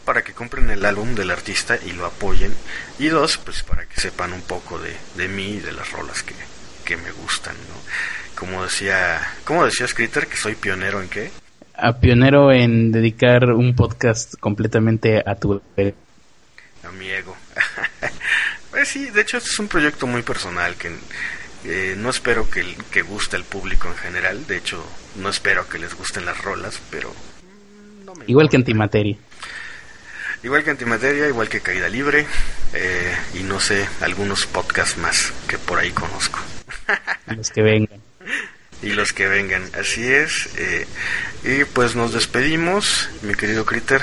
para 0.06 0.22
que 0.22 0.32
compren 0.32 0.70
el 0.70 0.86
álbum 0.86 1.14
del 1.14 1.30
artista 1.30 1.76
y 1.84 1.92
lo 1.92 2.06
apoyen. 2.06 2.54
Y 2.98 3.08
dos, 3.08 3.36
pues 3.36 3.62
para 3.62 3.84
que 3.84 4.00
sepan 4.00 4.32
un 4.32 4.40
poco 4.40 4.78
de, 4.78 4.96
de 5.16 5.28
mí 5.28 5.56
y 5.56 5.60
de 5.60 5.72
las 5.72 5.90
rolas 5.92 6.22
que, 6.22 6.34
que 6.84 6.96
me 6.96 7.10
gustan. 7.10 7.54
¿no? 7.56 8.34
Como 8.34 8.62
decía, 8.62 9.20
¿cómo 9.44 9.66
decía 9.66 9.86
Scritter 9.86 10.28
que 10.28 10.36
soy 10.36 10.54
pionero 10.54 11.02
en 11.02 11.08
qué? 11.08 11.30
A 11.74 11.98
pionero 11.98 12.52
en 12.52 12.90
dedicar 12.92 13.44
un 13.52 13.74
podcast 13.74 14.34
completamente 14.40 15.22
a 15.26 15.34
tu 15.34 15.60
a 16.86 16.90
mi 16.92 17.10
ego. 17.10 17.36
pues 18.70 18.88
sí, 18.88 19.10
de 19.10 19.20
hecho 19.22 19.38
este 19.38 19.50
es 19.50 19.58
un 19.58 19.68
proyecto 19.68 20.06
muy 20.06 20.22
personal 20.22 20.76
que 20.76 20.92
eh, 21.64 21.94
no 21.98 22.10
espero 22.10 22.48
que, 22.48 22.64
que 22.90 23.02
guste 23.02 23.36
al 23.36 23.44
público 23.44 23.88
en 23.88 23.96
general, 23.96 24.46
de 24.46 24.56
hecho 24.58 24.82
no 25.16 25.28
espero 25.28 25.68
que 25.68 25.78
les 25.78 25.94
gusten 25.94 26.24
las 26.24 26.40
rolas, 26.42 26.80
pero... 26.90 27.12
No 28.04 28.14
me 28.14 28.24
Igual 28.26 28.44
importa. 28.44 28.50
que 28.50 28.56
antimateria. 28.56 29.16
Igual 30.42 30.64
que 30.64 30.70
antimateria, 30.70 31.28
igual 31.28 31.48
que 31.48 31.60
caída 31.60 31.88
libre, 31.88 32.26
eh, 32.74 33.14
y 33.34 33.42
no 33.42 33.58
sé, 33.60 33.86
algunos 34.00 34.46
podcasts 34.46 34.98
más 34.98 35.32
que 35.48 35.58
por 35.58 35.78
ahí 35.78 35.90
conozco. 35.90 36.38
Los 37.26 37.50
que 37.50 37.62
vengan. 37.62 38.00
Y 38.82 38.90
los 38.90 39.14
que 39.14 39.26
vengan, 39.26 39.62
así 39.80 40.06
es. 40.06 40.50
Eh, 40.58 40.86
y 41.44 41.64
pues 41.64 41.96
nos 41.96 42.12
despedimos, 42.12 43.08
mi 43.22 43.34
querido 43.34 43.64
Critter. 43.64 44.02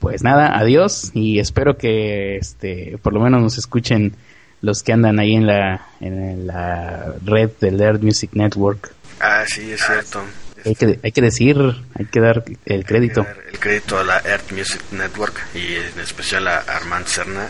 Pues 0.00 0.22
nada, 0.22 0.58
adiós 0.58 1.10
y 1.12 1.38
espero 1.38 1.76
que 1.76 2.36
este 2.36 2.96
por 3.02 3.12
lo 3.12 3.20
menos 3.20 3.42
nos 3.42 3.58
escuchen 3.58 4.14
los 4.62 4.82
que 4.82 4.92
andan 4.92 5.18
ahí 5.18 5.34
en 5.34 5.46
la, 5.46 5.86
en 6.00 6.46
la 6.46 7.14
red 7.24 7.50
del 7.60 7.80
Earth 7.80 8.02
Music 8.02 8.30
Network. 8.32 8.92
Ah, 9.20 9.44
sí, 9.46 9.70
es 9.72 9.84
cierto. 9.84 10.24
Hay 10.68 10.74
que, 10.74 11.00
hay 11.02 11.12
que 11.12 11.22
decir, 11.22 11.56
hay 11.94 12.04
que 12.06 12.20
dar 12.20 12.44
el 12.66 12.84
crédito. 12.84 13.26
El 13.50 13.58
crédito 13.58 13.98
a 13.98 14.04
la 14.04 14.20
Earth 14.20 14.52
Music 14.52 14.82
Network 14.90 15.34
y 15.54 15.76
en 15.76 15.98
especial 16.00 16.46
a 16.46 16.58
Armand 16.58 17.06
Cerna 17.06 17.48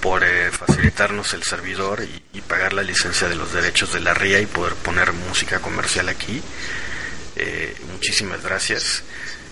por 0.00 0.24
eh, 0.24 0.50
facilitarnos 0.50 1.34
el 1.34 1.42
servidor 1.42 2.02
y, 2.02 2.38
y, 2.38 2.40
pagar 2.40 2.72
la 2.72 2.82
licencia 2.82 3.28
de 3.28 3.34
los 3.34 3.52
derechos 3.52 3.92
de 3.92 4.00
la 4.00 4.14
RIA 4.14 4.40
y 4.40 4.46
poder 4.46 4.74
poner 4.74 5.12
música 5.12 5.58
comercial 5.58 6.08
aquí. 6.08 6.40
Eh, 7.36 7.74
muchísimas 7.92 8.42
gracias. 8.42 9.02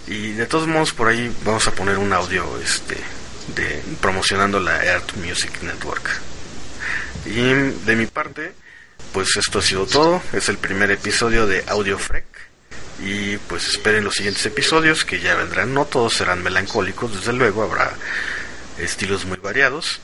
Y 0.06 0.32
de 0.32 0.46
todos 0.46 0.66
modos 0.66 0.92
por 0.92 1.08
ahí 1.08 1.30
vamos 1.44 1.66
a 1.68 1.72
poner 1.72 1.98
un 1.98 2.12
audio 2.12 2.58
este 2.62 2.96
de 3.54 3.82
promocionando 4.00 4.60
la 4.60 4.82
Earth 4.82 5.14
Music 5.16 5.62
Network. 5.62 6.08
Y 7.26 7.42
de 7.42 7.96
mi 7.96 8.06
parte, 8.06 8.52
pues 9.12 9.28
esto 9.36 9.58
ha 9.58 9.62
sido 9.62 9.86
todo. 9.86 10.22
Es 10.32 10.48
el 10.48 10.56
primer 10.56 10.90
episodio 10.90 11.46
de 11.46 11.64
Audio 11.68 11.98
Freak. 11.98 12.33
Y 13.00 13.36
pues 13.38 13.68
esperen 13.68 14.04
los 14.04 14.14
siguientes 14.14 14.44
episodios 14.46 15.04
que 15.04 15.20
ya 15.20 15.34
vendrán. 15.34 15.74
No 15.74 15.84
todos 15.84 16.14
serán 16.14 16.42
melancólicos, 16.42 17.14
desde 17.14 17.32
luego, 17.32 17.62
habrá 17.62 17.92
estilos 18.78 19.24
muy 19.24 19.38
variados. 19.38 20.00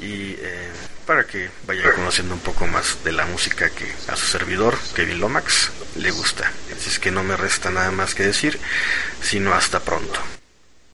Y 0.00 0.32
eh, 0.38 0.70
para 1.06 1.24
que 1.24 1.50
vayan 1.66 1.92
conociendo 1.92 2.34
un 2.34 2.40
poco 2.40 2.66
más 2.66 3.04
de 3.04 3.12
la 3.12 3.26
música 3.26 3.68
que 3.70 3.92
a 4.08 4.16
su 4.16 4.26
servidor, 4.26 4.78
Kevin 4.94 5.20
Lomax, 5.20 5.70
le 5.96 6.10
gusta. 6.10 6.50
Así 6.74 6.88
es 6.88 6.98
que 6.98 7.10
no 7.10 7.22
me 7.22 7.36
resta 7.36 7.70
nada 7.70 7.90
más 7.90 8.14
que 8.14 8.22
decir, 8.22 8.58
sino 9.20 9.52
hasta 9.52 9.80
pronto. 9.80 10.20